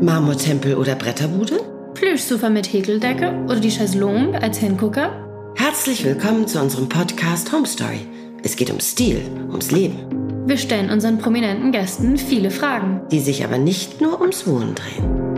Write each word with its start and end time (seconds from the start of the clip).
Marmortempel 0.00 0.76
oder 0.76 0.94
Bretterbude? 0.94 1.60
Plüschsofa 1.92 2.48
mit 2.48 2.72
Häkeldecke 2.72 3.32
oder 3.44 3.60
die 3.60 3.70
Chaiselongue 3.70 4.40
als 4.40 4.56
Hingucker? 4.56 5.12
Herzlich 5.56 6.04
willkommen 6.04 6.48
zu 6.48 6.58
unserem 6.58 6.88
Podcast 6.88 7.52
Home 7.52 7.66
Story. 7.66 8.00
Es 8.42 8.56
geht 8.56 8.70
um 8.70 8.80
Stil, 8.80 9.20
ums 9.50 9.70
Leben. 9.70 9.98
Wir 10.46 10.56
stellen 10.56 10.90
unseren 10.90 11.18
prominenten 11.18 11.70
Gästen 11.70 12.16
viele 12.16 12.50
Fragen, 12.50 13.02
die 13.10 13.20
sich 13.20 13.44
aber 13.44 13.58
nicht 13.58 14.00
nur 14.00 14.20
ums 14.22 14.46
Wohnen 14.46 14.74
drehen. 14.74 15.29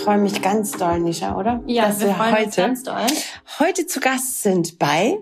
Ich 0.00 0.04
freue 0.04 0.16
mich 0.16 0.40
ganz 0.40 0.72
doll, 0.72 0.98
Nisha, 0.98 1.36
oder? 1.36 1.62
Ja, 1.66 1.88
Dass 1.88 2.00
wir, 2.00 2.06
wir 2.06 2.14
freuen 2.14 2.34
uns 2.46 2.56
heute, 2.56 2.60
ganz 2.68 2.82
doll. 2.84 3.06
heute 3.58 3.86
zu 3.86 4.00
Gast 4.00 4.42
sind 4.42 4.78
bei 4.78 5.18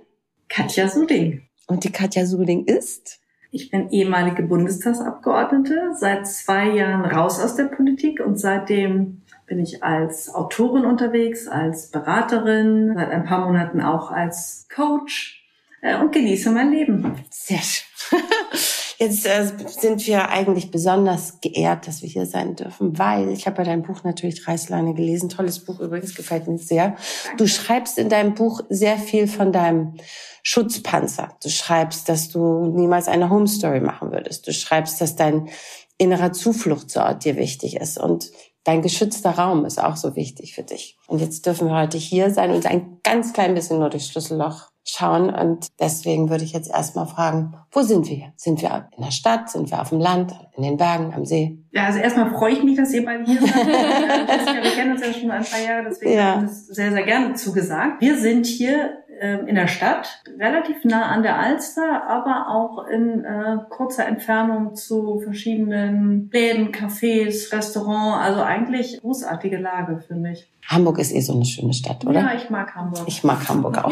Katja 0.49 0.87
Suding. 0.89 1.43
und 1.67 1.83
die 1.83 1.91
Katja 1.91 2.25
Suding 2.25 2.65
ist 2.65 3.19
Ich 3.51 3.73
bin 3.73 3.91
ehemalige 3.91 4.45
Bundestagsabgeordnete, 4.45 5.95
seit 5.99 6.29
zwei 6.29 6.69
Jahren 6.71 7.05
raus 7.05 7.41
aus 7.41 7.57
der 7.57 7.65
Politik 7.65 8.21
und 8.25 8.39
seitdem 8.39 9.23
bin 9.47 9.59
ich 9.59 9.83
als 9.83 10.33
Autorin 10.33 10.85
unterwegs, 10.85 11.49
als 11.49 11.91
Beraterin, 11.91 12.93
seit 12.95 13.11
ein 13.11 13.25
paar 13.25 13.45
Monaten 13.47 13.81
auch 13.81 14.13
als 14.13 14.69
Coach 14.73 15.45
äh, 15.83 15.99
und 15.99 16.13
genieße 16.13 16.53
mein 16.53 16.71
Leben. 16.71 17.17
Sehr 17.31 17.59
schön. 17.59 18.21
Jetzt 19.01 19.27
äh, 19.27 19.47
sind 19.69 20.05
wir 20.09 20.29
eigentlich 20.29 20.73
besonders 20.73 21.41
geehrt, 21.41 21.87
dass 21.87 22.03
wir 22.03 22.09
hier 22.09 22.27
sein 22.27 22.57
dürfen, 22.57 22.99
weil 22.99 23.31
ich 23.31 23.47
habe 23.47 23.59
ja 23.59 23.65
dein 23.65 23.83
Buch 23.83 24.03
natürlich 24.03 24.49
Reißleine 24.49 24.93
gelesen. 24.93 25.29
Tolles 25.29 25.65
Buch 25.65 25.79
übrigens, 25.79 26.17
gefällt 26.17 26.49
mir 26.49 26.59
sehr. 26.59 26.97
Du 27.37 27.47
schreibst 27.47 27.97
in 27.99 28.09
deinem 28.09 28.35
Buch 28.35 28.61
sehr 28.69 28.99
viel 28.99 29.29
von 29.29 29.53
deinem 29.53 29.95
Schutzpanzer. 30.43 31.37
Du 31.41 31.49
schreibst, 31.49 32.09
dass 32.09 32.29
du 32.29 32.67
niemals 32.67 33.07
eine 33.07 33.31
Home 33.31 33.47
Story 33.47 33.81
machen 33.81 34.11
würdest. 34.11 34.49
Du 34.49 34.53
schreibst, 34.53 35.01
dass 35.01 35.15
dein 35.15 35.49
innerer 35.97 36.33
Zufluchtsort 36.33 37.25
dir 37.25 37.37
wichtig 37.37 37.77
ist 37.77 37.99
und 37.99 38.33
dein 38.65 38.83
geschützter 38.83 39.31
Raum 39.31 39.65
ist 39.65 39.83
auch 39.83 39.97
so 39.97 40.17
wichtig 40.17 40.55
für 40.55 40.65
dich. 40.65 40.99
Und 41.07 41.21
jetzt 41.21 41.47
dürfen 41.47 41.69
wir 41.69 41.77
heute 41.77 41.99
hier 41.99 42.33
sein 42.33 42.51
und 42.51 42.67
ein 42.67 42.99
ganz 43.05 43.33
klein 43.33 43.55
bisschen 43.55 43.79
nur 43.79 43.91
durchs 43.91 44.09
Schlüsselloch 44.09 44.71
schauen. 44.91 45.31
Und 45.31 45.69
deswegen 45.81 46.31
würde 46.31 46.45
ich 46.45 46.53
jetzt 46.53 46.71
erstmal 46.71 47.07
fragen, 47.07 47.55
wo 47.71 47.83
sind 47.83 48.09
wir 48.09 48.17
hier? 48.17 48.33
Sind 48.37 48.63
wir 48.63 48.89
in 48.97 49.03
der 49.05 49.11
Stadt? 49.11 49.51
Sind 49.51 49.71
wir 49.71 49.81
auf 49.81 49.91
dem 49.91 50.01
Land? 50.01 50.35
In 50.57 50.63
den 50.63 50.77
Bergen? 50.77 51.13
Am 51.15 51.25
See? 51.25 51.59
Ja, 51.73 51.87
also 51.87 51.99
erstmal 51.99 52.31
freue 52.31 52.53
ich 52.53 52.63
mich, 52.63 52.77
dass 52.77 52.93
ihr 52.93 53.05
beide 53.05 53.25
hier 53.25 53.41
seid. 53.41 53.67
Wir 54.63 54.71
kennen 54.73 54.93
uns 54.93 55.07
ja 55.07 55.13
schon 55.13 55.31
ein 55.31 55.45
paar 55.45 55.61
Jahre, 55.61 55.85
deswegen 55.89 56.13
Ja. 56.13 56.25
habe 56.37 56.45
ich 56.45 56.51
das 56.51 56.67
sehr, 56.69 56.91
sehr 56.93 57.03
gerne 57.05 57.35
zugesagt. 57.35 58.01
Wir 58.01 58.17
sind 58.17 58.47
hier 58.47 58.99
in 59.47 59.55
der 59.55 59.67
Stadt, 59.69 60.23
relativ 60.39 60.85
nah 60.85 61.07
an 61.07 61.23
der 61.23 61.39
Alster, 61.39 62.05
aber 62.09 62.49
auch 62.51 62.87
in 62.87 63.25
äh, 63.25 63.57
kurzer 63.69 64.07
Entfernung 64.07 64.75
zu 64.75 65.21
verschiedenen 65.21 66.31
Läden, 66.33 66.73
Cafés, 66.73 67.53
Restaurants. 67.53 68.25
Also 68.25 68.43
eigentlich 68.43 69.01
großartige 69.01 69.59
Lage 69.59 70.01
für 70.07 70.15
mich. 70.15 70.49
Hamburg 70.67 70.99
ist 70.99 71.13
eh 71.15 71.21
so 71.21 71.33
eine 71.35 71.45
schöne 71.45 71.73
Stadt, 71.73 72.05
oder? 72.05 72.21
Ja, 72.21 72.33
ich 72.37 72.51
mag 72.51 72.75
Hamburg. 72.75 73.05
Ich 73.07 73.25
mag 73.25 73.49
Hamburg 73.49 73.85
auch. 73.85 73.91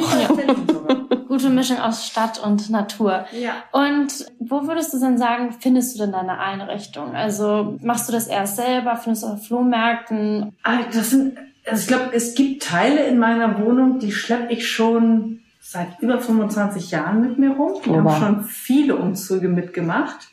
Gute 1.28 1.50
Mischung 1.50 1.78
aus 1.78 2.06
Stadt 2.06 2.38
und 2.42 2.70
Natur. 2.70 3.24
ja. 3.32 3.52
Und 3.72 4.27
wo 4.38 4.66
würdest 4.66 4.94
du 4.94 5.00
denn 5.00 5.19
sagen, 5.19 5.52
findest 5.58 5.94
du 5.94 6.02
denn 6.02 6.12
deine 6.12 6.38
Einrichtung? 6.38 7.14
Also 7.14 7.77
machst 7.82 8.08
du 8.08 8.12
das 8.12 8.27
erst 8.27 8.56
selber? 8.56 8.97
Findest 8.97 9.24
du 9.24 9.28
auf 9.28 9.47
Flohmärkten? 9.47 10.54
Ah, 10.62 10.78
Das 10.92 11.10
sind, 11.10 11.36
also 11.69 11.81
ich 11.81 11.86
glaube, 11.89 12.11
es 12.14 12.34
gibt 12.34 12.62
Teile 12.62 13.05
in 13.06 13.19
meiner 13.19 13.61
Wohnung, 13.61 13.98
die 13.98 14.12
schleppe 14.12 14.53
ich 14.53 14.69
schon 14.70 15.41
seit 15.61 15.98
über 16.00 16.20
25 16.20 16.91
Jahren 16.92 17.20
mit 17.20 17.39
mir 17.39 17.50
rum. 17.50 17.75
Die 17.84 17.91
Oh, 17.91 17.97
haben 17.97 18.05
wow. 18.05 18.19
schon 18.19 18.45
viele 18.45 18.97
Umzüge 18.97 19.48
mitgemacht. 19.48 20.28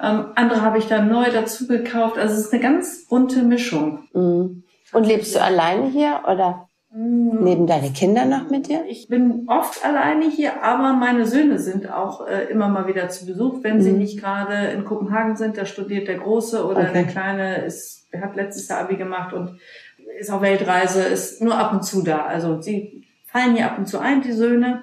Ähm, 0.00 0.26
andere 0.36 0.62
habe 0.62 0.78
ich 0.78 0.86
dann 0.86 1.08
neu 1.08 1.30
dazu 1.32 1.66
gekauft. 1.66 2.16
Also 2.18 2.34
es 2.34 2.40
ist 2.46 2.52
eine 2.52 2.62
ganz 2.62 3.06
bunte 3.08 3.42
Mischung. 3.42 4.04
Mhm. 4.12 4.62
Und 4.92 5.04
lebst 5.06 5.34
du 5.34 5.42
alleine 5.42 5.88
hier 5.88 6.20
oder 6.30 6.68
leben 6.90 7.66
deine 7.66 7.90
Kinder 7.90 8.24
noch 8.24 8.48
mit 8.48 8.68
dir? 8.68 8.84
Ich 8.88 9.08
bin 9.08 9.44
oft 9.48 9.84
alleine 9.84 10.30
hier, 10.30 10.62
aber 10.62 10.94
meine 10.94 11.26
Söhne 11.26 11.58
sind 11.58 11.92
auch 11.92 12.26
äh, 12.26 12.44
immer 12.50 12.68
mal 12.68 12.86
wieder 12.86 13.08
zu 13.10 13.26
Besuch, 13.26 13.62
wenn 13.62 13.82
sie 13.82 13.90
Mhm. 13.92 13.98
nicht 13.98 14.18
gerade 14.20 14.68
in 14.68 14.84
Kopenhagen 14.86 15.36
sind. 15.36 15.58
Da 15.58 15.66
studiert 15.66 16.08
der 16.08 16.18
Große 16.18 16.64
oder 16.64 16.80
Okay. 16.80 16.92
der 16.94 17.04
Kleine 17.04 17.64
ist, 17.64 18.06
der 18.12 18.22
hat 18.22 18.36
letztes 18.36 18.68
Jahr 18.68 18.80
Abi 18.80 18.96
gemacht 18.96 19.34
und 19.34 19.58
ist 20.18 20.30
auf 20.30 20.42
Weltreise, 20.42 21.02
ist 21.02 21.42
nur 21.42 21.56
ab 21.56 21.72
und 21.72 21.84
zu 21.84 22.02
da. 22.02 22.26
Also 22.26 22.60
sie 22.60 23.04
fallen 23.24 23.54
hier 23.54 23.66
ab 23.66 23.78
und 23.78 23.86
zu 23.86 23.98
ein, 23.98 24.22
die 24.22 24.32
Söhne, 24.32 24.82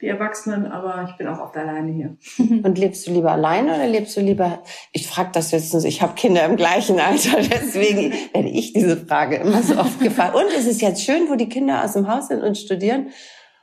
die 0.00 0.08
Erwachsenen, 0.08 0.66
aber 0.66 1.06
ich 1.08 1.16
bin 1.16 1.28
auch 1.28 1.40
oft 1.40 1.56
alleine 1.56 1.90
hier. 1.92 2.16
Und 2.62 2.76
lebst 2.76 3.06
du 3.06 3.12
lieber 3.12 3.32
alleine 3.32 3.74
oder 3.74 3.86
lebst 3.86 4.16
du 4.16 4.20
lieber? 4.20 4.62
Ich 4.92 5.06
frage 5.06 5.30
das 5.32 5.50
jetzt, 5.52 5.72
ich 5.72 6.02
habe 6.02 6.14
Kinder 6.14 6.44
im 6.44 6.56
gleichen 6.56 7.00
Alter, 7.00 7.38
deswegen 7.40 8.12
werde 8.32 8.48
ich 8.48 8.72
diese 8.72 8.98
Frage 8.98 9.36
immer 9.36 9.62
so 9.62 9.78
oft 9.78 10.00
gefragt. 10.00 10.34
Und 10.34 10.46
es 10.58 10.66
ist 10.66 10.82
jetzt 10.82 11.02
schön, 11.02 11.30
wo 11.30 11.36
die 11.36 11.48
Kinder 11.48 11.82
aus 11.84 11.94
dem 11.94 12.06
Haus 12.06 12.28
sind 12.28 12.42
und 12.42 12.58
studieren. 12.58 13.10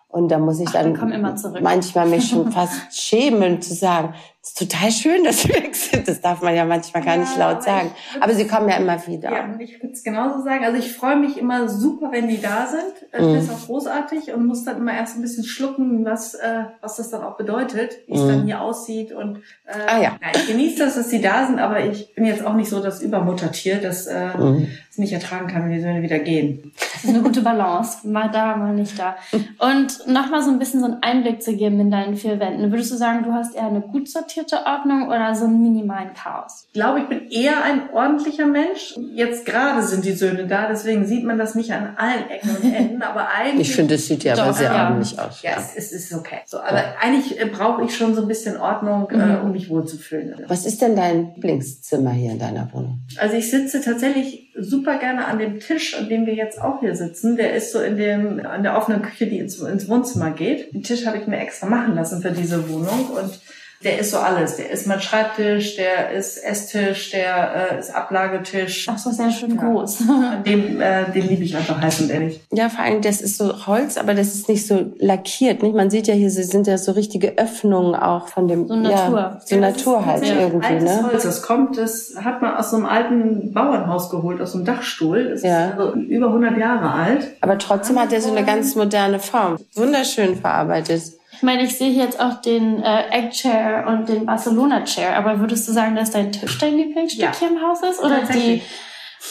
Und 0.08 0.30
da 0.30 0.40
muss 0.40 0.60
ich 0.60 0.68
Ach, 0.70 0.74
dann 0.74 1.38
zurück. 1.38 1.62
manchmal 1.62 2.08
mich 2.08 2.30
schon 2.30 2.52
fast 2.52 3.00
schämen 3.00 3.62
zu 3.62 3.74
sagen, 3.74 4.16
ist 4.44 4.58
total 4.58 4.92
schön, 4.92 5.24
dass 5.24 5.48
wir 5.48 5.54
weg 5.56 5.76
sind. 5.92 6.08
Das 6.08 6.20
darf 6.20 6.42
man 6.42 6.56
ja 6.56 6.66
manchmal 6.66 7.04
gar 7.04 7.14
Ja, 7.16 7.22
nicht 7.22 7.38
laut 7.38 7.52
aber 7.58 7.62
sagen. 7.62 7.92
Aber 8.20 8.34
sie 8.34 8.48
kommen 8.48 8.68
ja 8.70 8.78
immer 8.78 9.06
wieder. 9.06 9.32
Ja, 9.32 9.44
und 9.46 9.60
ich 9.60 9.82
würde 9.82 9.94
es 9.94 10.04
genauso 10.04 10.42
sagen. 10.44 10.66
Also 10.66 10.80
ich 10.80 10.92
freue 10.94 11.16
mich 11.18 11.38
immer 11.38 11.70
super, 11.70 12.12
wenn 12.12 12.28
die 12.28 12.42
da 12.42 12.66
sind. 12.68 12.82
Ich 13.14 13.20
Mhm. 13.20 13.24
finde 13.36 13.40
es 13.40 13.50
auch 13.52 13.66
großartig 13.68 14.34
und 14.34 14.48
muss 14.48 14.64
dann 14.64 14.78
immer 14.78 14.94
erst 14.94 15.16
ein 15.16 15.22
bisschen 15.22 15.44
schlucken, 15.44 16.04
was, 16.06 16.34
äh, 16.34 16.64
was 16.82 16.96
das 16.96 17.10
dann 17.12 17.22
auch 17.24 17.38
bedeutet, 17.38 17.92
wie 18.08 18.14
es 18.16 18.22
Mhm. 18.22 18.28
dann 18.30 18.46
hier 18.46 18.62
aussieht. 18.62 19.12
Und 19.12 19.38
äh, 19.66 19.74
Ah, 19.88 20.02
ja. 20.02 20.18
ich 20.34 20.48
genieße 20.48 20.80
das, 20.86 20.96
dass 20.96 21.10
sie 21.12 21.22
da 21.22 21.46
sind, 21.46 21.60
aber 21.60 21.86
ich 21.86 22.16
bin 22.16 22.26
jetzt 22.26 22.44
auch 22.44 22.54
nicht 22.56 22.70
so 22.70 22.82
das 22.82 23.02
Übermuttertier, 23.02 23.78
das 23.80 24.08
äh, 24.08 24.36
Mhm. 24.38 24.68
Es 24.92 24.98
nicht 24.98 25.14
ertragen 25.14 25.48
kann, 25.48 25.64
wenn 25.64 25.72
die 25.72 25.80
Söhne 25.80 26.02
wieder 26.02 26.20
gehen. 26.20 26.74
Das 26.78 27.06
ist 27.06 27.10
eine 27.10 27.22
gute 27.24 27.42
Balance. 27.42 28.08
Mal 28.08 28.30
da, 28.30 28.56
mal 28.58 28.74
nicht 28.74 29.00
da. 29.00 29.16
Und 29.58 30.06
nochmal 30.08 30.44
so 30.44 30.52
ein 30.52 30.60
bisschen 30.60 30.82
so 30.82 30.86
einen 30.88 31.02
Einblick 31.02 31.42
zu 31.42 31.56
geben 31.56 31.80
in 31.80 31.90
deinen 31.90 32.16
vier 32.16 32.40
Wänden. 32.40 32.72
Würdest 32.72 32.92
du 32.92 32.96
sagen, 32.98 33.24
du 33.24 33.32
hast 33.32 33.56
eher 33.56 33.68
eine 33.68 33.82
gut 33.82 34.10
sortierte 34.10 34.66
Ordnung 34.66 35.08
oder 35.08 35.34
so 35.34 35.46
einen 35.46 35.62
minimalen 35.62 36.14
Chaos? 36.14 36.66
Ich 36.68 36.74
glaube, 36.74 37.00
ich 37.00 37.08
bin 37.08 37.30
eher 37.30 37.64
ein 37.64 37.90
ordentlicher 37.94 38.46
Mensch. 38.46 38.96
Jetzt 39.16 39.46
gerade 39.46 39.82
sind 39.82 40.04
die 40.04 40.12
Söhne 40.12 40.46
da, 40.46 40.68
deswegen 40.68 41.06
sieht 41.06 41.24
man 41.24 41.38
das 41.38 41.56
nicht 41.56 41.72
an 41.72 41.96
allen 41.98 42.30
Ecken 42.30 42.50
und 42.50 42.74
Enden, 42.74 43.02
aber 43.02 43.30
eigentlich... 43.30 43.70
Ich 43.70 43.76
finde, 43.76 43.96
es 43.96 44.08
sieht 44.08 44.24
ja 44.26 44.34
aber 44.34 44.54
sehr 44.54 44.74
ja. 44.74 44.90
ordentlich 44.90 45.18
aus. 45.18 45.42
Ja, 45.42 45.52
es, 45.58 45.76
es 45.76 45.92
ist 45.94 46.14
okay. 46.14 46.40
So, 46.46 46.60
aber 46.60 46.84
eigentlich 47.02 47.40
äh, 47.40 47.46
brauche 47.46 47.84
ich 47.86 47.96
schon 47.96 48.14
so 48.14 48.22
ein 48.24 48.28
bisschen 48.28 48.58
Ordnung, 48.58 49.10
äh, 49.10 49.22
Mhm. 49.22 49.42
um 49.44 49.52
mich 49.52 49.70
wohlzufühlen. 49.70 50.36
Was 50.48 50.66
ist 50.66 50.82
denn 50.82 50.96
dein 50.96 51.34
Lieblingszimmer 51.36 52.12
hier 52.12 52.32
in 52.32 52.40
deiner 52.40 52.68
Wohnung? 52.74 53.00
Also 53.18 53.36
ich 53.38 53.50
sitze 53.50 53.82
tatsächlich 53.82 54.41
super 54.56 54.98
gerne 54.98 55.26
an 55.26 55.40
dem 55.40 55.60
Tisch, 55.60 55.96
an 55.96 56.10
dem 56.10 56.26
wir 56.26 56.34
jetzt 56.34 56.62
auch 56.62 56.80
hier 56.80 56.96
sitzen. 56.96 57.38
Der 57.38 57.54
ist 57.54 57.72
so 57.72 57.80
in 57.80 57.98
dem 57.98 58.46
an 58.46 58.64
der 58.64 58.78
offenen 58.78 59.02
Küche, 59.02 59.28
die 59.28 59.40
ins, 59.40 59.60
ins 59.60 59.88
Wohnzimmer 59.88 60.32
geht. 60.32 60.74
Den 60.74 60.84
Tisch 60.84 61.06
habe 61.06 61.18
ich 61.18 61.28
mir 61.28 61.40
extra 61.40 61.68
machen 61.68 61.96
lassen 61.96 62.22
für 62.22 62.32
diese 62.32 62.70
Wohnung 62.70 63.10
und 63.10 63.40
der 63.84 64.00
ist 64.00 64.12
so 64.12 64.18
alles. 64.18 64.58
Der 64.58 64.70
ist 64.70 64.86
mein 64.88 65.02
Schreibtisch, 65.02 65.76
der 65.76 66.12
ist 66.12 66.38
Esstisch, 66.44 67.12
der 67.12 67.72
äh, 67.74 67.80
ist 67.80 67.94
Ablagetisch. 67.94 68.88
Ach 68.90 68.98
so, 68.98 69.12
sehr 69.12 69.32
schön 69.32 69.56
Ja. 69.56 69.62
groß. 69.64 70.02
An 70.10 70.44
dem, 70.44 70.80
äh, 70.82 71.10
den 71.12 71.28
liebe 71.28 71.44
ich 71.44 71.56
einfach 71.56 71.82
heiß 71.82 72.02
und 72.02 72.12
ehrlich. 72.12 72.40
Ja, 72.52 72.70
vor 72.70 72.84
allem, 72.84 73.02
das 73.02 73.22
ist 73.22 73.38
so 73.38 73.66
Holz, 73.68 73.98
aber 73.98 74.14
das 74.14 74.34
ist 74.36 74.50
nicht 74.50 74.68
so 74.68 74.92
lackiert. 75.00 75.64
Nicht? 75.64 75.76
Man 75.76 75.90
sieht 75.90 76.08
ja 76.08 76.14
hier, 76.14 76.30
sie 76.30 76.44
sind 76.44 76.68
ja 76.68 76.78
so 76.78 76.92
richtige 76.92 77.38
Öffnungen 77.38 77.96
auch 77.96 78.28
von 78.28 78.48
dem. 78.48 78.68
So 78.68 78.76
Natur. 78.76 78.92
Ja, 79.20 79.42
so 79.46 79.56
Ja, 79.56 79.62
das 79.62 79.78
Natur 79.78 80.00
ist 80.00 80.06
halt 80.06 80.24
irgendwie, 80.26 80.66
altes 80.68 80.84
ne? 80.84 81.04
Holz. 81.12 81.24
Das 81.24 81.42
kommt, 81.42 81.78
das 81.78 82.14
hat 82.24 82.42
man 82.42 82.56
aus 82.56 82.72
so 82.72 82.78
einem 82.78 82.86
alten 82.86 83.54
Bauernhaus 83.54 84.10
geholt, 84.10 84.42
aus 84.42 84.52
so 84.52 84.58
einem 84.60 84.66
Dachstuhl. 84.66 85.30
Das 85.32 85.42
Ja. 85.44 85.68
ist 85.70 85.78
also 85.80 85.94
über 85.94 86.28
100 86.28 86.58
Jahre 86.58 86.92
alt. 86.92 87.28
Aber 87.42 87.58
trotzdem 87.58 88.00
hat 88.00 88.14
er 88.14 88.22
so 88.22 88.32
eine 88.32 88.46
ganz 88.46 88.76
moderne 88.76 89.20
Form. 89.20 89.58
Wunderschön 89.76 90.36
verarbeitet. 90.38 91.02
Ich 91.42 91.44
meine, 91.44 91.64
ich 91.64 91.76
sehe 91.76 91.90
hier 91.90 92.04
jetzt 92.04 92.20
auch 92.20 92.40
den 92.40 92.84
äh, 92.84 93.10
Egg 93.10 93.32
Chair 93.32 93.86
und 93.88 94.08
den 94.08 94.28
Barcelona 94.28 94.84
Chair, 94.84 95.18
aber 95.18 95.40
würdest 95.40 95.68
du 95.68 95.72
sagen, 95.72 95.96
dass 95.96 96.12
dein 96.12 96.32
Tisch 96.32 96.60
dein 96.60 96.78
Lieblingsstück 96.78 97.20
Ja. 97.24 97.32
hier 97.36 97.48
im 97.48 97.60
Haus 97.60 97.82
ist? 97.82 98.00
Oder 98.00 98.20
die. 98.32 98.62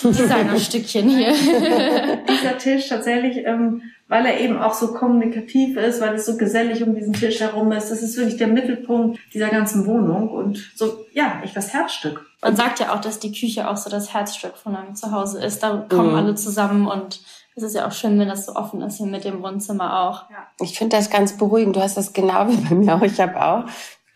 Designerstückchen 0.03 1.09
hier? 1.09 1.33
Dieser 2.29 2.59
Tisch 2.59 2.89
tatsächlich, 2.89 3.47
ähm, 3.47 3.83
weil 4.09 4.27
er 4.27 4.41
eben 4.41 4.59
auch 4.61 4.75
so 4.75 4.93
kommunikativ 4.93 5.77
ist, 5.77 6.01
weil 6.01 6.15
es 6.15 6.27
so 6.27 6.37
gesellig 6.37 6.83
um 6.83 6.97
diesen 6.97 7.13
Tisch 7.13 7.39
herum 7.39 7.71
ist. 7.71 7.91
Das 7.93 8.03
ist 8.03 8.17
wirklich 8.17 8.37
der 8.39 8.49
Mittelpunkt 8.49 9.21
dieser 9.33 9.49
ganzen 9.49 9.87
Wohnung 9.87 10.31
und 10.31 10.73
so, 10.75 11.07
ja, 11.13 11.41
echt 11.45 11.57
das 11.57 11.73
Herzstück. 11.73 12.27
Man 12.43 12.57
sagt 12.57 12.81
ja 12.81 12.93
auch, 12.93 13.01
dass 13.01 13.21
die 13.21 13.31
Küche 13.33 13.71
auch 13.71 13.77
so 13.77 13.89
das 13.89 14.13
Herzstück 14.15 14.57
von 14.57 14.75
einem 14.75 14.97
Zuhause 14.97 15.45
ist. 15.45 15.63
Da 15.63 15.87
kommen 15.89 16.11
Mhm. 16.11 16.17
alle 16.17 16.35
zusammen 16.35 16.87
und 16.89 17.21
es 17.57 17.63
ist 17.63 17.75
ja 17.75 17.87
auch 17.87 17.93
schön, 17.93 18.19
wenn 18.19 18.29
das 18.29 18.47
so 18.47 18.55
offen 18.55 18.81
ist 18.83 18.99
hier 18.99 19.07
mit 19.07 19.25
dem 19.25 19.43
Wohnzimmer 19.43 20.01
auch. 20.03 20.25
Ich 20.61 20.79
finde 20.79 20.97
das 20.97 21.11
ganz 21.11 21.37
beruhigend. 21.37 21.77
Du 21.77 21.81
hast 21.81 21.97
das 21.97 22.13
genau 22.13 22.49
wie 22.49 22.57
bei 22.57 22.75
mir 22.75 22.95
auch. 22.95 23.03
Ich 23.03 23.21
habe 23.21 23.43
auch 23.43 23.65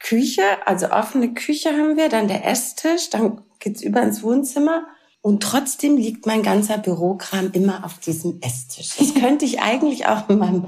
Küche, 0.01 0.43
also 0.67 0.91
offene 0.91 1.33
Küche 1.35 1.71
haben 1.71 1.97
wir, 1.97 2.09
dann 2.09 2.29
der 2.29 2.47
Esstisch, 2.47 3.11
dann 3.11 3.43
geht's 3.59 3.83
über 3.83 4.03
ins 4.03 4.23
Wohnzimmer. 4.23 4.87
Und 5.23 5.43
trotzdem 5.43 5.97
liegt 5.97 6.27
mein 6.27 6.43
ganzer 6.43 6.77
Bürokram 6.77 7.51
immer 7.53 7.85
auf 7.85 7.99
diesem 7.99 8.41
Esstisch. 8.43 8.97
Das 8.99 9.15
könnte 9.21 9.47
ich 9.47 9.61
eigentlich 9.61 10.07
auch 10.07 10.29
in 10.29 10.39
meinem, 10.39 10.67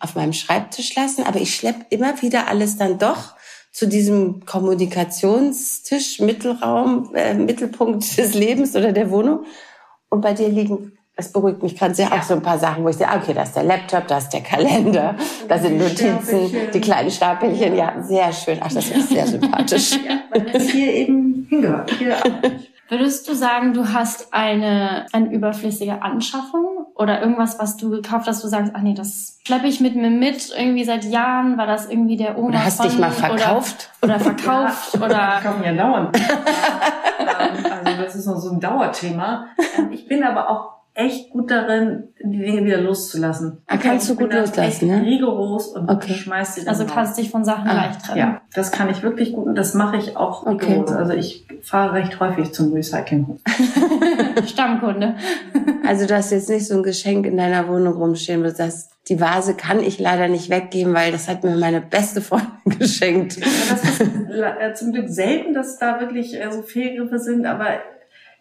auf 0.00 0.14
meinem 0.14 0.34
Schreibtisch 0.34 0.94
lassen, 0.94 1.24
aber 1.24 1.40
ich 1.40 1.54
schleppe 1.54 1.86
immer 1.88 2.20
wieder 2.20 2.46
alles 2.48 2.76
dann 2.76 2.98
doch 2.98 3.34
zu 3.72 3.88
diesem 3.88 4.44
Kommunikationstisch, 4.44 6.20
Mittelraum, 6.20 7.14
äh, 7.14 7.34
Mittelpunkt 7.34 8.16
des 8.18 8.34
Lebens 8.34 8.76
oder 8.76 8.92
der 8.92 9.10
Wohnung. 9.10 9.46
Und 10.10 10.20
bei 10.20 10.34
dir 10.34 10.48
liegen, 10.48 10.96
das 11.16 11.30
beruhigt 11.30 11.62
mich 11.62 11.76
gerade 11.76 11.94
sehr, 11.94 12.12
auch 12.12 12.22
so 12.22 12.34
ein 12.34 12.42
paar 12.42 12.58
Sachen, 12.58 12.82
wo 12.84 12.88
ich 12.88 12.96
sehe, 12.96 13.08
ah, 13.08 13.16
okay, 13.16 13.34
da 13.34 13.42
ist 13.42 13.54
der 13.54 13.62
Laptop, 13.62 14.06
da 14.08 14.18
ist 14.18 14.30
der 14.30 14.40
Kalender, 14.40 15.14
da 15.48 15.58
sind 15.58 15.78
Notizen, 15.78 16.50
die 16.72 16.80
kleinen 16.80 17.10
Stapelchen, 17.10 17.76
ja, 17.76 18.02
sehr 18.02 18.32
schön. 18.32 18.58
Ach, 18.60 18.72
das 18.72 18.88
ist 18.90 19.08
sehr 19.08 19.26
sympathisch. 19.26 19.98
Ja, 20.04 20.18
weil 20.30 20.46
es 20.52 20.70
hier 20.70 20.92
eben 20.92 21.46
hingehört. 21.48 21.90
Hier 21.92 22.16
Würdest 22.88 23.26
du 23.28 23.34
sagen, 23.34 23.72
du 23.72 23.92
hast 23.92 24.34
eine, 24.34 25.06
eine 25.12 25.32
überflüssige 25.32 26.02
Anschaffung 26.02 26.86
oder 26.94 27.20
irgendwas, 27.20 27.58
was 27.58 27.78
du 27.78 27.88
gekauft 27.90 28.26
hast, 28.26 28.44
du 28.44 28.48
sagst, 28.48 28.72
ach 28.74 28.82
nee, 28.82 28.92
das 28.92 29.38
schleppe 29.46 29.68
ich 29.68 29.80
mit 29.80 29.96
mir 29.96 30.10
mit, 30.10 30.52
irgendwie 30.56 30.84
seit 30.84 31.04
Jahren, 31.04 31.56
war 31.56 31.66
das 31.66 31.88
irgendwie 31.88 32.16
der 32.16 32.36
Oma 32.36 32.48
Oder 32.48 32.64
hast 32.64 32.76
von, 32.76 32.88
dich 32.88 32.98
mal 32.98 33.10
verkauft? 33.10 33.90
Oder, 34.02 34.16
oder 34.16 34.20
verkauft 34.20 34.94
ja, 34.94 35.00
oder... 35.00 35.40
Kann 35.42 35.60
man 35.60 35.64
ja 35.64 35.82
dauernd. 35.82 36.16
also 37.84 38.02
das 38.02 38.14
ist 38.14 38.26
noch 38.26 38.36
so 38.36 38.50
ein 38.50 38.60
Dauerthema. 38.60 39.46
Ich 39.90 40.06
bin 40.06 40.22
aber 40.22 40.50
auch 40.50 40.74
echt 40.94 41.30
gut 41.30 41.50
darin, 41.50 42.04
die 42.22 42.38
Dinge 42.38 42.64
wieder 42.64 42.80
loszulassen. 42.80 43.58
Ah, 43.66 43.76
kannst 43.76 44.08
ich 44.08 44.16
du 44.16 44.22
gut 44.22 44.32
loslassen, 44.32 44.60
echt 44.60 44.82
ne? 44.82 45.02
rigoros 45.04 45.68
und 45.68 45.90
Okay. 45.90 46.14
schmeiß 46.14 46.54
die 46.54 46.60
dann 46.60 46.68
Also 46.68 46.86
kannst 46.86 47.18
dich 47.18 47.30
von 47.30 47.44
Sachen 47.44 47.68
Ah, 47.68 47.74
leicht 47.74 48.04
trennen. 48.04 48.18
Ja, 48.18 48.40
das 48.54 48.70
kann 48.70 48.88
ich 48.90 49.02
wirklich 49.02 49.32
gut 49.32 49.46
und 49.46 49.56
das 49.56 49.74
mache 49.74 49.96
ich 49.96 50.16
auch 50.16 50.46
Okay. 50.46 50.72
rigoros. 50.74 50.92
Also 50.92 51.12
ich 51.12 51.46
fahre 51.62 51.94
recht 51.94 52.20
häufig 52.20 52.52
zum 52.52 52.72
Recycling. 52.72 53.40
Stammkunde. 54.46 55.14
Also 55.86 56.06
du 56.06 56.14
hast 56.14 56.30
jetzt 56.30 56.48
nicht 56.48 56.66
so 56.66 56.76
ein 56.76 56.82
Geschenk 56.82 57.26
in 57.26 57.36
deiner 57.36 57.68
Wohnung 57.68 57.94
rumstehen, 57.94 58.40
wo 58.40 58.44
du 58.44 58.50
sagst, 58.54 58.90
die 59.08 59.20
Vase 59.20 59.54
kann 59.54 59.80
ich 59.80 59.98
leider 59.98 60.28
nicht 60.28 60.48
weggeben, 60.48 60.94
weil 60.94 61.12
das 61.12 61.28
hat 61.28 61.44
mir 61.44 61.56
meine 61.56 61.80
beste 61.82 62.20
Freundin 62.22 62.48
geschenkt. 62.78 63.36
Ja, 63.36 63.44
Das 63.70 63.84
ist 63.84 64.00
äh, 64.00 64.74
zum 64.74 64.92
Glück 64.92 65.08
selten, 65.10 65.52
dass 65.52 65.78
da 65.78 66.00
wirklich 66.00 66.40
äh, 66.40 66.50
so 66.50 66.62
Fehlgriffe 66.62 67.18
sind, 67.18 67.44
aber 67.46 67.66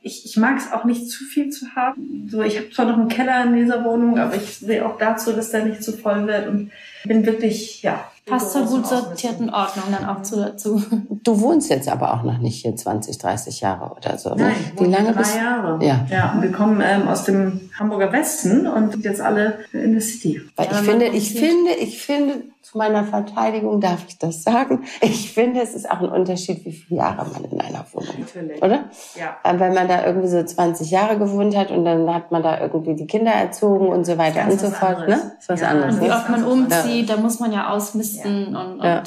ich, 0.04 0.26
ich 0.26 0.38
mag 0.38 0.58
es 0.58 0.72
auch 0.72 0.84
nicht 0.84 1.10
zu 1.10 1.24
viel 1.24 1.50
zu 1.50 1.66
haben. 1.76 2.28
So, 2.30 2.42
ich 2.42 2.58
habe 2.58 2.70
zwar 2.70 2.86
noch 2.86 2.98
einen 2.98 3.08
Keller 3.08 3.46
in 3.46 3.56
dieser 3.56 3.86
Wohnung, 3.86 4.20
aber 4.20 4.36
ich 4.36 4.58
sehe 4.58 4.86
auch 4.86 4.98
dazu, 4.98 5.32
dass 5.32 5.52
der 5.52 5.66
nicht 5.66 5.82
zu 5.82 5.94
voll 5.94 6.28
wird 6.28 6.50
und 6.50 6.72
bin 7.06 7.26
wirklich, 7.26 7.82
ja. 7.82 8.04
Passt 8.26 8.54
zur 8.54 8.66
gut 8.66 8.88
sortierten 8.88 9.50
Ordnung 9.50 9.84
dann 9.92 10.06
auch 10.06 10.22
zu 10.22 10.38
dazu. 10.38 10.82
Du 11.24 11.42
wohnst 11.42 11.70
jetzt 11.70 11.90
aber 11.90 12.14
auch 12.14 12.24
noch 12.24 12.38
nicht 12.38 12.62
hier 12.62 12.74
20, 12.74 13.18
30 13.18 13.60
Jahre 13.60 13.94
oder 13.98 14.18
so. 14.18 14.30
ne? 14.30 14.44
Nein, 14.44 14.56
Wie 14.78 14.90
lange 14.90 15.12
drei 15.12 15.20
bist 15.20 15.36
Jahre. 15.36 15.86
Ja. 15.86 16.06
ja. 16.10 16.32
Und 16.32 16.42
wir 16.42 16.52
kommen 16.54 16.82
ähm, 16.82 17.10
aus 17.10 17.26
dem 17.26 17.70
Hamburger 17.78 18.14
Westen 18.14 18.66
und 18.66 18.94
sind 18.94 19.04
jetzt 19.04 19.20
alle 19.20 19.60
in 19.74 19.92
der 19.92 20.02
City. 20.02 20.42
Weil 20.56 20.68
Ja, 20.68 20.80
ich 20.80 20.88
finde, 20.88 21.06
ich 21.08 21.34
finde, 21.34 21.72
ich 21.72 22.02
finde, 22.02 22.44
zu 22.63 22.77
meiner 22.77 23.04
Verteidigung 23.04 23.80
darf 23.81 24.06
ich 24.07 24.18
das 24.18 24.42
sagen. 24.44 24.86
Ich 25.01 25.33
finde, 25.33 25.62
es 25.62 25.75
ist 25.75 25.89
auch 25.92 26.00
ein 26.00 26.10
Unterschied, 26.10 26.63
wie 26.65 26.71
viele 26.71 27.01
Jahre 27.01 27.30
man 27.31 27.44
in 27.44 27.60
einer 27.62 27.86
Wohnung 27.92 28.15
ist, 28.24 28.36
Natürlich. 28.36 28.62
oder? 28.63 28.86
Ja. 29.15 29.38
Äh, 29.44 29.60
Wenn 29.60 29.74
man 29.74 29.88
da 29.88 30.06
irgendwie 30.06 30.30
so 30.30 30.42
20 30.42 30.89
Jahre 30.89 31.18
gewohnt 31.19 31.56
hat 31.57 31.71
und 31.71 31.83
dann 31.86 32.12
hat 32.13 32.31
man 32.31 32.42
da 32.42 32.60
irgendwie 32.62 32.95
die 32.95 33.06
Kinder 33.06 33.31
erzogen 33.33 33.88
und 33.89 34.06
so 34.06 34.18
weiter 34.18 34.50
und 34.50 34.60
so 34.60 34.69
fort, 34.69 34.95
anderes. 35.00 35.24
ne? 35.25 35.31
Ist 35.39 35.50
was 35.50 35.62
Ja, 35.62 35.68
anderes. 35.68 35.95
Und 35.95 36.01
wie 36.06 36.12
oft 36.12 36.30
man 36.30 36.44
umzieht, 36.45 37.10
da 37.10 37.18
muss 37.18 37.39
man 37.39 37.51
ja 37.51 37.69
ausmisten 37.69 38.56
und, 38.56 38.80
und 38.80 38.83
Ja. 38.83 39.04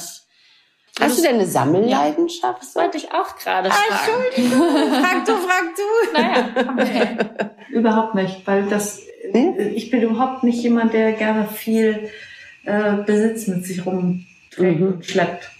Hast 0.99 1.17
du 1.19 1.21
denn 1.21 1.35
eine 1.35 1.45
Sammelleidenschaft? 1.45 2.61
Das 2.61 2.75
wollte 2.75 2.97
ich 2.97 3.11
auch 3.11 3.35
gerade 3.37 3.69
Ah, 3.69 3.73
fragen. 3.73 4.23
Entschuldigung, 4.35 4.67
frag 5.03 5.25
du, 5.25 5.31
frag 5.33 5.63
du. 5.75 6.19
Naja, 6.19 6.73
okay. 6.73 7.17
Überhaupt 7.71 8.15
nicht, 8.15 8.45
weil 8.47 8.63
das, 8.67 9.01
Nee? 9.31 9.57
ich 9.75 9.91
bin 9.91 10.01
überhaupt 10.01 10.43
nicht 10.43 10.61
jemand, 10.63 10.93
der 10.93 11.11
gerne 11.13 11.47
viel 11.47 12.09
äh, 12.67 13.03
Besitz 13.05 13.47
mit 13.47 13.65
sich 13.65 13.85
rumträgt 13.85 14.25
Mhm. 14.79 14.87
und 14.93 15.05
schleppt. 15.05 15.51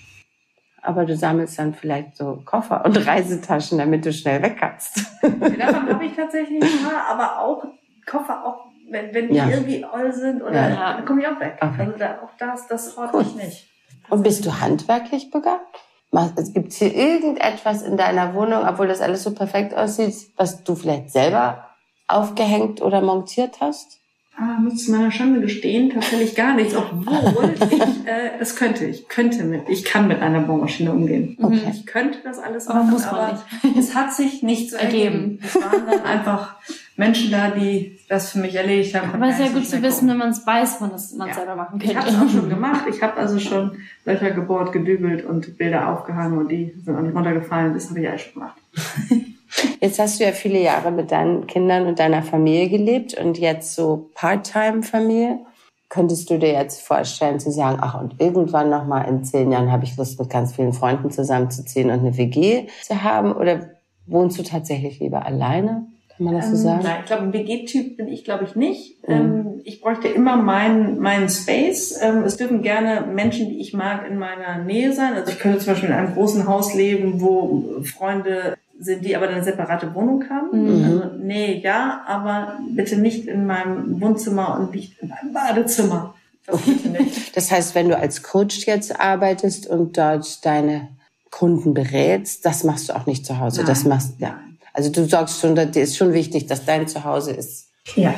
Aber 0.82 1.06
du 1.06 1.16
sammelst 1.16 1.60
dann 1.60 1.74
vielleicht 1.74 2.16
so 2.16 2.42
Koffer 2.46 2.84
und 2.86 2.96
Reisetaschen, 3.08 3.78
damit 3.78 4.06
du 4.06 4.14
schnell 4.14 4.42
weg 4.42 4.58
kannst. 4.60 4.98
Davon 5.22 5.90
habe 5.90 6.06
ich 6.06 6.16
tatsächlich 6.16 6.64
ein 6.64 6.84
paar, 6.86 7.08
aber 7.10 7.42
auch 7.42 7.64
Koffer, 8.06 8.46
auch 8.46 8.66
wenn, 8.90 9.14
wenn 9.14 9.28
die 9.30 9.36
Ja. 9.36 9.50
irgendwie 9.50 9.84
oll 9.86 10.14
sind 10.14 10.42
oder 10.42 10.70
Ja. 10.70 10.94
dann 10.94 11.06
komme 11.06 11.22
ich 11.22 11.28
auch 11.28 11.40
weg. 11.40 11.58
Okay. 11.62 11.82
Also 11.82 11.98
da, 11.98 12.20
auch 12.24 12.30
das, 12.40 12.68
das 12.68 12.96
horte 12.98 13.18
Cool. 13.18 13.24
ich 13.24 13.36
nicht. 13.36 13.68
Und 14.10 14.24
bist 14.24 14.46
du 14.46 14.60
handwerklich 14.62 15.30
begabt? 15.32 15.78
Gibt 16.54 16.72
es 16.72 16.78
hier 16.78 16.96
irgendetwas 16.96 17.82
in 17.82 17.98
deiner 17.98 18.34
Wohnung, 18.34 18.66
obwohl 18.66 18.88
das 18.88 19.02
alles 19.02 19.24
so 19.24 19.34
perfekt 19.36 19.76
aussieht, 19.76 20.16
was 20.38 20.64
du 20.64 20.74
vielleicht 20.76 21.12
selber 21.12 21.68
aufgehängt 22.08 22.82
oder 22.82 23.02
montiert 23.02 23.60
hast? 23.60 24.00
Ah, 24.40 24.60
muss 24.60 24.86
zu 24.86 24.92
meiner 24.92 25.10
Schande 25.12 25.42
gestehen, 25.42 25.90
tatsächlich 25.90 26.36
gar 26.36 26.54
nichts, 26.54 26.76
obwohl 26.76 27.54
ich 27.56 27.62
äh, 28.06 28.30
es 28.40 28.56
könnte. 28.56 28.86
Ich 28.86 29.08
könnte 29.10 29.44
mit, 29.44 29.68
ich 29.68 29.84
kann 29.84 30.08
mit 30.08 30.22
einer 30.22 30.42
Bohrmaschine 30.42 30.92
umgehen. 30.92 31.36
Okay. 31.42 31.60
Ich 31.74 31.88
könnte 31.88 32.20
das 32.24 32.38
alles 32.38 32.68
Aber 32.68 32.80
machen, 32.84 32.92
muss 32.92 33.06
man 33.06 33.16
aber 33.16 33.44
es 33.80 33.96
hat 33.96 34.14
sich 34.14 34.44
nicht 34.44 34.70
so 34.70 34.78
Ergeben. 34.78 35.40
Es 35.44 35.56
waren 35.56 35.88
dann 35.90 36.02
einfach 36.04 36.56
Menschen 36.98 37.32
da, 37.32 37.50
die 37.50 37.98
das 38.10 38.32
für 38.32 38.38
mich 38.40 38.54
erledigt 38.54 38.94
haben. 38.96 39.12
Aber 39.12 39.26
es 39.28 39.34
ist 39.34 39.40
ja 39.40 39.46
Kann 39.46 39.48
ich 39.48 39.54
gut 39.54 39.60
nicht 39.62 39.72
zu 39.72 39.82
wissen, 39.82 40.08
wenn 40.08 40.18
man 40.18 40.30
es 40.30 40.46
weiß, 40.46 40.82
man 40.82 40.92
es 40.92 41.14
man 41.16 41.30
Ja. 41.30 41.34
selber 41.34 41.56
machen 41.56 41.80
Ich 41.82 41.88
könnte. 41.88 42.00
habe 42.00 42.10
es 42.12 42.16
auch 42.22 42.30
schon 42.30 42.50
gemacht. 42.58 42.86
Ich 42.90 43.02
habe 43.02 43.18
also 43.18 43.40
schon 43.40 43.72
Löcher 44.06 44.30
gebohrt, 44.32 44.72
gedübelt 44.72 45.26
und 45.26 45.58
Bilder 45.58 45.90
aufgehangen 45.90 46.38
und 46.38 46.50
die 46.50 46.76
sind 46.86 46.96
auch 46.96 47.02
nicht 47.02 47.16
runtergefallen. 47.16 47.74
Das 47.74 47.90
habe 47.90 48.02
ich 48.02 48.08
alles 48.08 48.22
schon 48.22 48.34
gemacht. 48.36 48.58
Jetzt 49.82 50.00
hast 50.00 50.20
du 50.20 50.24
ja 50.24 50.32
viele 50.32 50.62
Jahre 50.62 50.92
mit 50.92 51.12
deinen 51.12 51.48
Kindern 51.48 51.88
und 51.88 52.00
deiner 52.00 52.24
Familie 52.24 52.70
gelebt 52.70 53.14
und 53.20 53.38
jetzt 53.38 53.76
so 53.76 54.10
Part-Time-Familie. 54.16 55.40
Könntest 55.90 56.30
du 56.30 56.38
dir 56.38 56.52
jetzt 56.52 56.82
vorstellen 56.82 57.40
zu 57.40 57.50
sagen, 57.50 57.78
ach 57.82 58.00
und 58.00 58.20
irgendwann 58.20 58.70
noch 58.70 58.86
mal 58.86 59.04
in 59.04 59.24
zehn 59.24 59.52
Jahren 59.52 59.72
habe 59.72 59.86
ich 59.86 59.96
Lust 59.96 60.20
mit 60.20 60.30
ganz 60.30 60.54
vielen 60.54 60.74
Freunden 60.74 61.12
zusammenzuziehen 61.12 61.90
und 61.90 62.00
eine 62.00 62.18
WG 62.18 62.68
zu 62.84 63.04
haben? 63.04 63.32
Oder 63.32 63.70
wohnst 64.06 64.38
du 64.38 64.44
tatsächlich 64.44 65.00
lieber 65.00 65.26
alleine? 65.26 65.88
Kann 66.18 66.26
man 66.26 66.36
das 66.36 66.48
so 66.48 66.54
Ähm, 66.54 66.58
sagen? 66.58 66.84
Nein, 66.84 66.98
ich 67.02 67.06
glaube, 67.06 67.24
ein 67.24 67.34
WG-Typ 67.34 67.98
bin 67.98 68.08
ich, 68.08 68.26
glaube 68.26 68.44
ich, 68.44 68.56
nicht. 68.56 69.08
Mhm. 69.08 69.14
Ähm, 69.14 69.62
ich 69.64 69.82
bräuchte 69.82 70.08
immer 70.08 70.36
meinen 70.36 71.00
meinen 71.00 71.30
Space. 71.30 72.00
Ähm, 72.02 72.24
es 72.24 72.38
dürfen 72.38 72.62
gerne 72.64 73.06
Menschen, 73.06 73.50
die 73.50 73.60
ich 73.60 73.74
mag, 73.74 74.06
in 74.10 74.18
meiner 74.18 74.64
Nähe 74.64 74.94
sein. 74.94 75.14
Also 75.14 75.32
ich 75.32 75.40
könnte 75.40 75.60
zum 75.60 75.74
Beispiel 75.74 75.90
in 75.90 75.96
einem 75.96 76.16
großen 76.16 76.48
Haus 76.48 76.74
leben, 76.74 77.22
wo 77.22 77.82
Freunde 77.84 78.58
sind, 78.80 79.06
die 79.06 79.16
aber 79.16 79.28
eine 79.30 79.44
separate 79.44 79.94
Wohnung 79.94 80.24
haben. 80.30 80.64
Mhm. 80.64 80.84
Also, 80.84 81.12
nee, 81.20 81.60
ja, 81.64 82.04
aber 82.06 82.60
bitte 82.70 82.98
nicht 82.98 83.28
in 83.28 83.46
meinem 83.46 84.00
Wohnzimmer 84.02 84.60
und 84.60 84.74
nicht 84.74 85.02
in 85.02 85.10
meinem 85.10 85.34
Badezimmer. 85.34 86.16
Das. 86.46 86.60
Das 87.36 87.52
heißt, 87.52 87.76
wenn 87.76 87.90
du 87.90 87.98
als 87.98 88.24
Coach 88.24 88.66
jetzt 88.66 89.00
arbeitest 89.00 89.68
und 89.68 89.98
dort 89.98 90.44
deine 90.46 90.88
Kunden 91.30 91.74
berätst, 91.74 92.46
das 92.46 92.64
machst 92.64 92.90
du 92.90 92.96
auch 92.96 93.06
nicht 93.06 93.26
zu 93.26 93.40
Hause. 93.40 93.64
Das 93.64 93.84
Nein. 93.84 93.90
machst 93.90 94.16
ja. 94.20 94.40
Also 94.74 94.92
du 94.92 95.06
sagst 95.06 95.40
schon, 95.40 95.56
dir 95.56 95.82
ist 95.82 95.98
schon 95.98 96.14
wichtig, 96.14 96.48
dass 96.48 96.66
dein 96.66 96.88
Zuhause 96.88 97.32
ist. 97.32 97.70
Ja. 97.96 98.14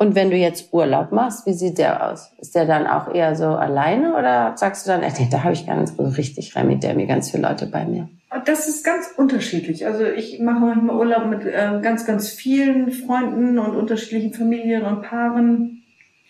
Und 0.00 0.14
wenn 0.14 0.30
du 0.30 0.36
jetzt 0.36 0.72
Urlaub 0.72 1.10
machst, 1.10 1.44
wie 1.44 1.52
sieht 1.52 1.78
der 1.78 2.08
aus? 2.08 2.30
Ist 2.38 2.54
der 2.54 2.66
dann 2.66 2.86
auch 2.86 3.12
eher 3.12 3.34
so 3.34 3.46
alleine 3.46 4.14
oder 4.16 4.56
sagst 4.56 4.86
du 4.86 4.92
dann, 4.92 5.02
ey, 5.02 5.10
nee, 5.18 5.28
da 5.28 5.42
habe 5.42 5.54
ich 5.54 5.66
gar 5.66 5.76
nicht 5.76 5.96
so 5.96 6.04
richtig 6.04 6.54
Remi, 6.54 6.78
der 6.78 6.94
mir 6.94 7.06
ganz 7.06 7.32
viele 7.32 7.48
Leute 7.48 7.66
bei 7.66 7.84
mir? 7.84 8.08
Und 8.32 8.46
Das 8.46 8.68
ist 8.68 8.84
ganz 8.84 9.08
unterschiedlich. 9.16 9.86
Also 9.86 10.04
ich 10.04 10.38
mache 10.38 10.60
manchmal 10.60 10.96
Urlaub 10.96 11.26
mit 11.26 11.44
äh, 11.44 11.80
ganz, 11.82 12.06
ganz 12.06 12.28
vielen 12.28 12.92
Freunden 12.92 13.58
und 13.58 13.74
unterschiedlichen 13.74 14.32
Familien 14.32 14.84
und 14.84 15.02
Paaren. 15.02 15.82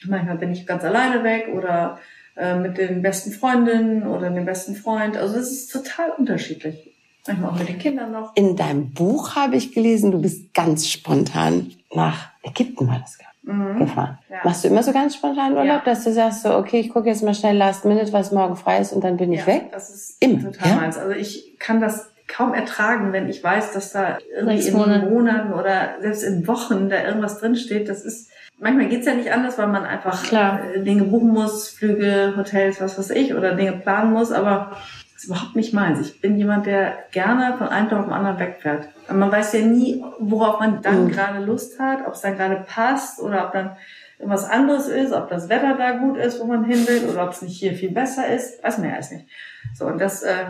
Manchmal 0.07 0.39
bin 0.39 0.53
ich 0.53 0.67
ganz 0.67 0.83
alleine 0.85 1.23
weg 1.23 1.49
oder 1.55 1.99
äh, 2.37 2.57
mit 2.57 2.79
den 2.79 3.03
besten 3.03 3.33
Freundinnen 3.33 4.07
oder 4.07 4.31
dem 4.31 4.47
besten 4.47 4.77
Freund. 4.77 5.19
Also 5.19 5.37
es 5.37 5.51
ist 5.51 5.73
total 5.73 6.13
unterschiedlich. 6.17 6.95
Manchmal 7.27 7.51
auch 7.51 7.59
mit 7.59 7.69
den 7.69 7.79
Kindern 7.79 8.13
noch. 8.13 8.35
In 8.35 8.57
deinem 8.57 8.93
Buch 8.93 9.37
habe 9.37 9.57
ich 9.57 9.73
gelesen, 9.73 10.13
du 10.13 10.23
bist 10.23 10.55
ganz 10.55 10.89
spontan 10.89 11.73
nach 11.95 12.31
Ägypten 12.49 12.89
war 12.89 12.99
das 13.01 13.19
gar 13.19 13.29
Mhm. 13.43 13.79
gefahren. 13.79 14.19
Ja. 14.29 14.39
Machst 14.45 14.63
du 14.65 14.69
immer 14.69 14.83
so 14.83 14.93
ganz 14.93 15.15
spontan 15.15 15.53
Urlaub, 15.53 15.67
Ja. 15.67 15.83
dass 15.85 16.05
du 16.05 16.13
sagst 16.13 16.43
so, 16.43 16.55
okay, 16.57 16.81
ich 16.81 16.91
gucke 16.91 17.09
jetzt 17.09 17.23
mal 17.23 17.35
schnell 17.35 17.57
Last 17.57 17.85
Minute, 17.87 18.13
was 18.13 18.31
morgen 18.31 18.57
frei 18.57 18.81
ist 18.81 18.93
und 18.93 19.03
dann 19.03 19.17
bin 19.17 19.33
ich 19.33 19.41
Ja, 19.41 19.47
weg? 19.47 19.69
Das 19.73 19.89
ist 19.89 20.23
Immer, 20.23 20.43
total 20.53 20.69
ja? 20.69 20.77
meins. 20.77 20.99
Also 20.99 21.13
ich 21.13 21.57
kann 21.59 21.81
das 21.81 22.11
kaum 22.27 22.53
ertragen, 22.53 23.13
wenn 23.15 23.27
ich 23.29 23.43
weiß, 23.43 23.73
dass 23.73 23.93
da 23.93 24.19
irgendwie 24.37 24.61
Sechs 24.61 24.75
in 24.75 24.77
Monate. 24.77 25.07
Monaten 25.07 25.53
oder 25.55 25.95
selbst 26.01 26.25
in 26.25 26.47
Wochen 26.47 26.91
da 26.91 27.03
irgendwas 27.03 27.39
drinsteht. 27.41 27.89
Das 27.89 28.05
ist, 28.05 28.29
manchmal 28.59 28.89
geht's 28.89 29.07
ja 29.07 29.15
nicht 29.15 29.33
anders, 29.33 29.57
weil 29.57 29.69
man 29.69 29.85
einfach 29.85 30.23
Klar. 30.25 30.61
äh, 30.75 30.81
Dinge 30.83 31.05
buchen 31.05 31.31
muss, 31.31 31.71
Flüge, 31.71 32.35
Hotels, 32.37 32.83
was 32.83 32.99
weiß 32.99 33.11
ich, 33.11 33.33
oder 33.35 33.55
Dinge 33.55 33.73
planen 33.73 34.13
muss, 34.13 34.31
aber 34.31 34.73
ist 35.19 35.25
überhaupt 35.25 35.57
nicht 35.57 35.75
meins. 35.75 36.01
Ich 36.01 36.21
bin 36.21 36.39
jemand, 36.39 36.67
der 36.67 36.97
gerne 37.11 37.57
von 37.59 37.69
einem 37.69 37.89
Tag 37.89 37.99
auf 37.99 38.05
den 38.05 38.15
anderen 38.15 38.39
wegfährt. 38.39 38.89
Und 39.09 39.19
man 39.19 39.33
weiß 39.33 39.53
ja 39.55 39.61
nie, 39.63 40.05
worauf 40.21 40.61
man 40.61 40.81
dann 40.81 41.07
Mhm. 41.07 41.11
gerade 41.11 41.45
Lust 41.45 41.81
hat, 41.81 42.07
ob 42.07 42.15
es 42.15 42.21
dann 42.21 42.37
gerade 42.37 42.65
passt 42.67 43.21
oder 43.21 43.47
ob 43.47 43.53
dann 43.53 43.77
irgendwas 44.19 44.49
anderes 44.49 44.87
ist, 44.87 45.13
ob 45.13 45.29
das 45.29 45.49
Wetter 45.49 45.77
da 45.77 45.93
gut 45.93 46.17
ist, 46.17 46.41
wo 46.41 46.45
man 46.45 46.65
hin 46.65 46.87
will, 46.87 47.09
oder 47.09 47.25
ob 47.25 47.33
es 47.33 47.43
nicht 47.43 47.59
hier 47.59 47.75
viel 47.75 47.91
besser 47.91 48.29
ist, 48.29 48.63
weiß 48.63 48.79
man 48.79 48.91
ja 48.91 48.97
erst 48.97 49.13
nicht. 49.13 49.27
So, 49.75 49.87
und 49.87 50.01
das 50.01 50.23
äh, 50.23 50.45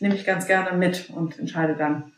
nehme 0.00 0.14
ich 0.14 0.26
ganz 0.26 0.46
gerne 0.46 0.76
mit 0.76 1.08
und 1.10 1.38
entscheide 1.38 1.74
dann. 1.74 2.12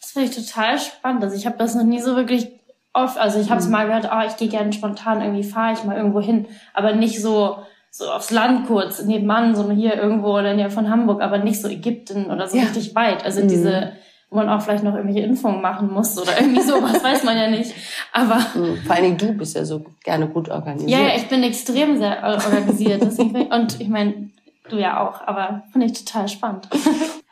Das 0.00 0.12
finde 0.12 0.28
ich 0.28 0.36
total 0.36 0.78
spannend. 0.78 1.24
Also 1.24 1.34
ich 1.36 1.46
habe 1.46 1.58
das 1.58 1.74
noch 1.74 1.84
nie 1.84 2.00
so 2.00 2.14
wirklich 2.14 2.52
oft, 2.92 3.18
also 3.18 3.40
ich 3.40 3.50
habe 3.50 3.58
es 3.60 3.66
mhm. 3.66 3.72
mal 3.72 3.86
gehört, 3.86 4.08
oh, 4.12 4.26
ich 4.26 4.36
gehe 4.36 4.48
gerne 4.48 4.72
spontan, 4.72 5.20
irgendwie 5.20 5.44
fahre 5.44 5.72
ich 5.72 5.82
mal 5.82 5.96
irgendwo 5.96 6.20
hin, 6.20 6.46
aber 6.72 6.94
nicht 6.94 7.20
so 7.20 7.64
so 7.94 8.10
aufs 8.10 8.30
Land 8.30 8.66
kurz, 8.66 9.02
nebenan, 9.04 9.54
so 9.54 9.70
hier 9.70 9.94
irgendwo 9.96 10.28
oder 10.28 10.52
in 10.52 10.56
der 10.56 10.70
von 10.70 10.88
Hamburg, 10.88 11.20
aber 11.20 11.38
nicht 11.38 11.60
so 11.60 11.68
Ägypten 11.68 12.30
oder 12.30 12.48
so 12.48 12.56
ja. 12.56 12.64
richtig 12.64 12.94
weit. 12.94 13.22
Also 13.22 13.42
mhm. 13.42 13.48
diese, 13.48 13.92
wo 14.30 14.36
man 14.36 14.48
auch 14.48 14.62
vielleicht 14.62 14.82
noch 14.82 14.94
irgendwelche 14.94 15.26
Impfungen 15.26 15.60
machen 15.60 15.92
muss 15.92 16.18
oder 16.18 16.40
irgendwie 16.40 16.62
sowas, 16.66 17.04
weiß 17.04 17.22
man 17.24 17.36
ja 17.36 17.50
nicht. 17.50 17.74
Aber 18.14 18.36
mhm. 18.54 18.78
vor 18.78 18.96
allen 18.96 19.04
Dingen 19.04 19.18
du 19.18 19.32
bist 19.34 19.54
ja 19.54 19.66
so 19.66 19.84
gerne 20.04 20.26
gut 20.26 20.48
organisiert. 20.48 20.90
Ja, 20.90 21.06
ja 21.06 21.16
ich 21.16 21.28
bin 21.28 21.42
extrem 21.42 21.98
sehr 21.98 22.22
organisiert. 22.22 23.02
Deswegen, 23.02 23.52
und 23.52 23.78
ich 23.78 23.88
meine, 23.88 24.30
du 24.70 24.78
ja 24.78 25.06
auch, 25.06 25.20
aber 25.26 25.64
finde 25.72 25.88
ich 25.88 26.04
total 26.04 26.28
spannend. 26.28 26.68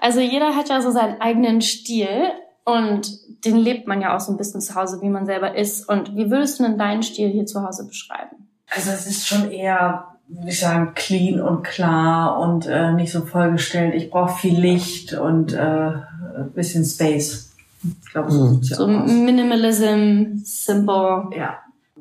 Also 0.02 0.20
jeder 0.20 0.56
hat 0.56 0.70
ja 0.70 0.80
so 0.80 0.90
seinen 0.92 1.20
eigenen 1.20 1.60
Stil 1.60 2.08
und 2.64 3.06
den 3.44 3.58
lebt 3.58 3.86
man 3.86 4.00
ja 4.00 4.16
auch 4.16 4.20
so 4.20 4.32
ein 4.32 4.38
bisschen 4.38 4.62
zu 4.62 4.74
Hause, 4.74 5.02
wie 5.02 5.10
man 5.10 5.26
selber 5.26 5.54
ist. 5.54 5.86
Und 5.86 6.16
wie 6.16 6.30
würdest 6.30 6.58
du 6.58 6.62
denn 6.62 6.78
deinen 6.78 7.02
Stil 7.02 7.28
hier 7.28 7.44
zu 7.44 7.62
Hause 7.62 7.86
beschreiben? 7.86 8.48
Also 8.74 8.92
es 8.92 9.06
ist 9.06 9.28
schon 9.28 9.50
eher 9.50 10.09
würde 10.30 10.50
ich 10.50 10.60
sagen, 10.60 10.92
clean 10.94 11.40
und 11.40 11.62
klar 11.62 12.38
und 12.38 12.66
äh, 12.66 12.92
nicht 12.92 13.12
so 13.12 13.22
vollgestellt. 13.22 13.94
Ich 13.94 14.10
brauche 14.10 14.38
viel 14.38 14.58
Licht 14.58 15.12
und 15.12 15.52
äh, 15.52 15.92
bisschen 16.54 16.84
Space. 16.84 17.52
Ich 17.82 18.12
glaube, 18.12 18.30
so, 18.30 18.44
mhm. 18.44 18.62
so 18.62 18.86
Minimalism, 18.86 20.42
simple. 20.44 21.30
Ja. 21.36 21.58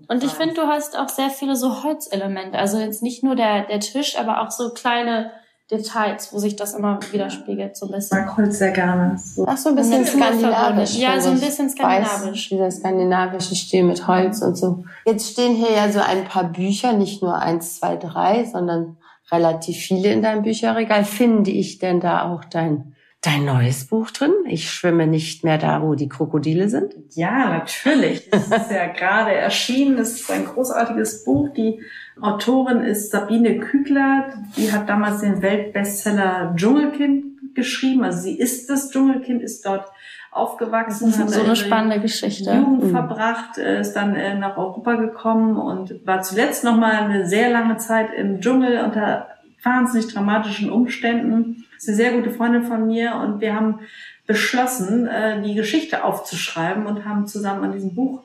Und 0.07 0.23
ich 0.23 0.31
finde, 0.31 0.55
du 0.55 0.61
hast 0.63 0.97
auch 0.97 1.09
sehr 1.09 1.29
viele 1.29 1.55
so 1.55 1.83
Holzelemente. 1.83 2.57
Also 2.57 2.79
jetzt 2.79 3.03
nicht 3.03 3.23
nur 3.23 3.35
der, 3.35 3.65
der 3.65 3.79
Tisch, 3.79 4.17
aber 4.17 4.41
auch 4.41 4.51
so 4.51 4.71
kleine 4.71 5.31
Details, 5.71 6.33
wo 6.33 6.39
sich 6.39 6.55
das 6.55 6.73
immer 6.73 6.99
widerspiegelt, 7.11 7.77
so 7.77 7.85
ein 7.85 7.91
bisschen. 7.91 8.17
Ich 8.17 8.25
mag 8.25 8.37
Holz 8.37 8.57
sehr 8.57 8.71
gerne. 8.71 9.15
So. 9.17 9.45
Ach, 9.47 9.57
so 9.57 9.69
ein 9.69 9.75
bisschen 9.75 10.03
skandinavisch. 10.03 10.95
Ja, 10.97 11.21
so 11.21 11.29
ein 11.29 11.39
bisschen 11.39 11.69
skandinavisch. 11.69 12.49
dieser 12.49 12.71
skandinavische 12.71 13.55
Stil 13.55 13.83
mit 13.83 14.07
Holz 14.07 14.41
und 14.41 14.55
so. 14.55 14.83
Jetzt 15.05 15.31
stehen 15.31 15.55
hier 15.55 15.71
ja 15.71 15.91
so 15.91 15.99
ein 15.99 16.23
paar 16.23 16.45
Bücher, 16.45 16.93
nicht 16.93 17.21
nur 17.21 17.37
eins, 17.39 17.79
zwei, 17.79 17.97
drei, 17.97 18.45
sondern 18.45 18.97
relativ 19.31 19.77
viele 19.77 20.11
in 20.11 20.23
deinem 20.23 20.41
Bücherregal. 20.41 21.05
Finde 21.05 21.51
ich 21.51 21.77
denn 21.77 21.99
da 21.99 22.23
auch 22.31 22.43
dein 22.45 22.95
dein 23.21 23.45
neues 23.45 23.85
Buch 23.85 24.11
drin? 24.11 24.33
Ich 24.47 24.71
schwimme 24.71 25.05
nicht 25.05 25.43
mehr 25.43 25.57
da, 25.57 25.81
wo 25.81 25.95
die 25.95 26.07
Krokodile 26.07 26.69
sind. 26.69 26.93
Ja, 27.11 27.49
natürlich. 27.49 28.27
Es 28.31 28.47
ist 28.47 28.71
ja 28.71 28.87
gerade 28.95 29.33
erschienen. 29.33 29.97
Es 29.97 30.21
ist 30.21 30.31
ein 30.31 30.45
großartiges 30.45 31.25
Buch. 31.25 31.49
Die 31.49 31.81
Autorin 32.21 32.81
ist 32.81 33.11
Sabine 33.11 33.59
Kügler. 33.59 34.33
Die 34.57 34.71
hat 34.71 34.87
damals 34.87 35.21
den 35.21 35.41
Weltbestseller 35.41 36.53
Dschungelkind 36.55 37.55
geschrieben. 37.55 38.03
Also 38.03 38.21
sie 38.21 38.37
ist 38.37 38.69
das 38.69 38.91
Dschungelkind, 38.91 39.41
ist 39.41 39.65
dort 39.65 39.91
aufgewachsen. 40.31 41.11
Das 41.11 41.19
ist 41.19 41.33
so 41.33 41.43
eine 41.43 41.55
spannende 41.55 41.99
Geschichte. 41.99 42.53
Jugend 42.53 42.85
mhm. 42.85 42.91
verbracht, 42.91 43.57
ist 43.57 43.93
dann 43.93 44.15
äh, 44.15 44.35
nach 44.37 44.57
Europa 44.57 44.95
gekommen 44.95 45.57
und 45.57 46.05
war 46.05 46.21
zuletzt 46.21 46.63
noch 46.63 46.77
mal 46.77 46.91
eine 46.91 47.27
sehr 47.27 47.49
lange 47.49 47.77
Zeit 47.77 48.13
im 48.13 48.39
Dschungel 48.39 48.83
unter 48.83 49.27
wahnsinnig 49.63 50.13
dramatischen 50.13 50.69
Umständen 50.69 51.65
ist 51.79 51.87
eine 51.87 51.97
sehr 51.97 52.11
gute 52.11 52.31
Freundin 52.31 52.63
von 52.63 52.87
mir 52.87 53.15
und 53.15 53.41
wir 53.41 53.55
haben 53.55 53.79
beschlossen, 54.27 55.07
äh, 55.07 55.41
die 55.41 55.55
Geschichte 55.55 56.03
aufzuschreiben 56.03 56.85
und 56.85 57.05
haben 57.05 57.25
zusammen 57.25 57.63
an 57.63 57.71
diesem 57.71 57.95
Buch 57.95 58.23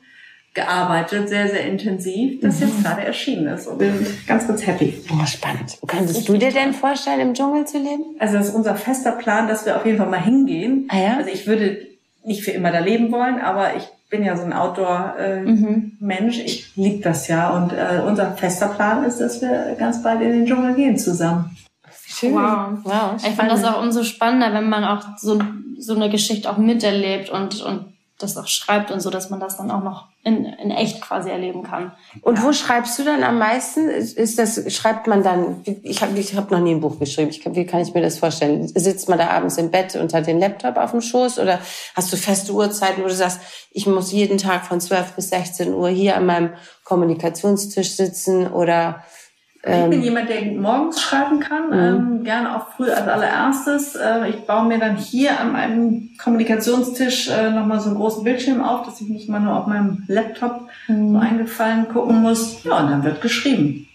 gearbeitet, 0.53 1.29
sehr, 1.29 1.49
sehr 1.49 1.67
intensiv, 1.67 2.41
das 2.41 2.61
mhm. 2.61 2.67
jetzt 2.67 2.83
gerade 2.85 3.03
erschienen 3.03 3.47
ist. 3.49 3.67
Und 3.67 3.81
wir 3.81 3.93
sind 3.93 4.27
ganz, 4.27 4.47
ganz 4.47 4.67
happy. 4.67 4.95
Oh, 5.11 5.27
spannend. 5.27 5.79
Könntest 5.87 6.29
du 6.29 6.37
dir 6.37 6.53
denn 6.53 6.73
vorstellen, 6.73 7.21
im 7.21 7.35
Dschungel 7.35 7.67
zu 7.67 7.79
leben? 7.79 8.05
Also 8.19 8.37
das 8.37 8.49
ist 8.49 8.55
unser 8.55 8.77
fester 8.77 9.13
Plan, 9.13 9.49
dass 9.49 9.67
wir 9.67 9.77
auf 9.77 9.85
jeden 9.85 9.99
Fall 9.99 10.09
mal 10.09 10.23
hingehen. 10.23 10.87
Ah, 10.91 10.99
ja? 10.99 11.17
Also 11.17 11.31
ich 11.31 11.47
würde 11.47 11.79
nicht 12.25 12.45
für 12.45 12.53
immer 12.53 12.71
da 12.71 12.79
leben 12.79 13.11
wollen, 13.11 13.41
aber 13.41 13.77
ich 13.77 13.85
bin 14.11 14.25
ja 14.25 14.37
so 14.37 14.45
ein 14.45 14.53
Outdoor-Mensch. 14.53 16.39
Äh, 16.39 16.41
mhm. 16.41 16.47
Ich 16.47 16.77
liebe 16.77 17.03
das 17.03 17.27
ja. 17.27 17.51
Und 17.51 17.73
äh, 17.73 18.01
unser 18.07 18.33
fester 18.33 18.69
Plan 18.69 19.05
ist, 19.05 19.19
dass 19.21 19.43
wir 19.43 19.75
ganz 19.77 20.03
bald 20.03 20.21
in 20.21 20.31
den 20.31 20.47
Dschungel 20.47 20.75
gehen 20.75 20.97
zusammen. 20.97 21.57
Schön. 22.15 22.35
Wow. 22.35 22.79
wow 22.85 23.17
ich 23.17 23.35
finde 23.35 23.49
das 23.49 23.65
auch 23.65 23.83
umso 23.83 24.05
spannender, 24.05 24.53
wenn 24.53 24.69
man 24.69 24.85
auch 24.85 25.03
so, 25.19 25.41
so 25.79 25.95
eine 25.95 26.11
Geschichte 26.11 26.51
auch 26.51 26.59
miterlebt 26.59 27.31
und, 27.31 27.63
und 27.63 27.95
das 28.19 28.37
auch 28.37 28.47
schreibt 28.47 28.93
und 28.93 29.01
so, 29.01 29.11
dass 29.11 29.31
man 29.31 29.41
das 29.41 29.57
dann 29.57 29.71
auch 29.73 29.83
noch 29.83 30.07
in, 30.23 30.45
in 30.45 30.71
echt 30.71 31.01
quasi 31.01 31.29
erleben 31.29 31.65
kann. 31.65 31.93
Und 32.23 32.39
ja. 32.39 32.45
wo 32.45 32.53
schreibst 32.53 32.99
du 32.99 33.05
dann 33.05 33.25
am 33.25 33.39
meisten? 33.39 33.89
Ist 33.89 34.39
das, 34.39 34.73
schreibt 34.73 35.09
man 35.09 35.25
dann, 35.25 35.63
ich 35.83 36.01
habe 36.01 36.19
ich 36.19 36.35
hab 36.37 36.51
noch 36.51 36.61
nie 36.61 36.71
ein 36.75 36.81
Buch 36.81 36.99
geschrieben, 37.01 37.31
ich, 37.31 37.45
wie 37.45 37.67
kann 37.67 37.81
ich 37.81 37.93
mir 37.93 38.01
das 38.03 38.19
vorstellen? 38.19 38.69
Sitzt 38.69 39.09
man 39.09 39.19
da 39.19 39.29
abends 39.29 39.59
im 39.59 39.71
Bett 39.71 39.97
und 39.97 40.15
hat 40.15 40.29
den 40.29 40.39
Laptop 40.39 40.77
auf 40.77 40.93
dem 40.93 41.01
Schoß 41.01 41.41
oder 41.41 41.59
hast 41.97 42.13
du 42.13 42.17
feste 42.17 42.53
Uhrzeiten, 42.53 43.03
wo 43.03 43.09
du 43.09 43.15
sagst, 43.15 43.41
ich 43.73 43.87
muss 43.87 44.13
jeden 44.13 44.39
Tag 44.39 44.65
von 44.65 44.81
12 44.81 45.13
bis 45.17 45.31
16 45.31 45.75
Uhr 45.75 45.89
hier 45.89 46.17
an 46.17 46.27
meinem 46.27 46.51
Kommunikationstisch 46.85 47.97
sitzen 47.97 48.47
oder 48.47 49.03
ich 49.67 49.91
bin 49.91 49.93
ähm, 49.93 50.03
jemand, 50.03 50.29
der 50.29 50.45
morgens 50.53 51.01
schreiben 51.01 51.41
kann, 51.41 51.69
mhm. 51.69 51.73
ähm, 51.73 52.25
gerne 52.25 52.55
auch 52.55 52.69
früh 52.77 52.91
als 52.91 53.09
allererstes. 53.09 53.95
Äh, 53.95 54.29
ich 54.29 54.47
baue 54.47 54.67
mir 54.67 54.79
dann 54.79 54.97
hier 54.97 55.41
an 55.41 55.53
meinem 55.53 56.11
Kommunikationstisch 56.23 57.31
äh, 57.31 57.51
nochmal 57.51 57.81
so 57.81 57.89
einen 57.89 57.97
großen 57.97 58.25
Bildschirm 58.25 58.63
auf, 58.63 58.85
dass 58.85 59.01
ich 59.01 59.09
nicht 59.09 59.29
mal 59.29 59.41
nur 59.41 59.57
auf 59.57 59.67
meinem 59.67 60.05
Laptop 60.07 60.69
mhm. 60.87 61.13
so 61.13 61.19
eingefallen 61.19 61.89
gucken 61.89 62.21
muss. 62.21 62.63
Ja, 62.65 62.79
und 62.81 62.91
dann 62.91 63.05
wird 63.05 63.23
geschrieben. 63.23 63.89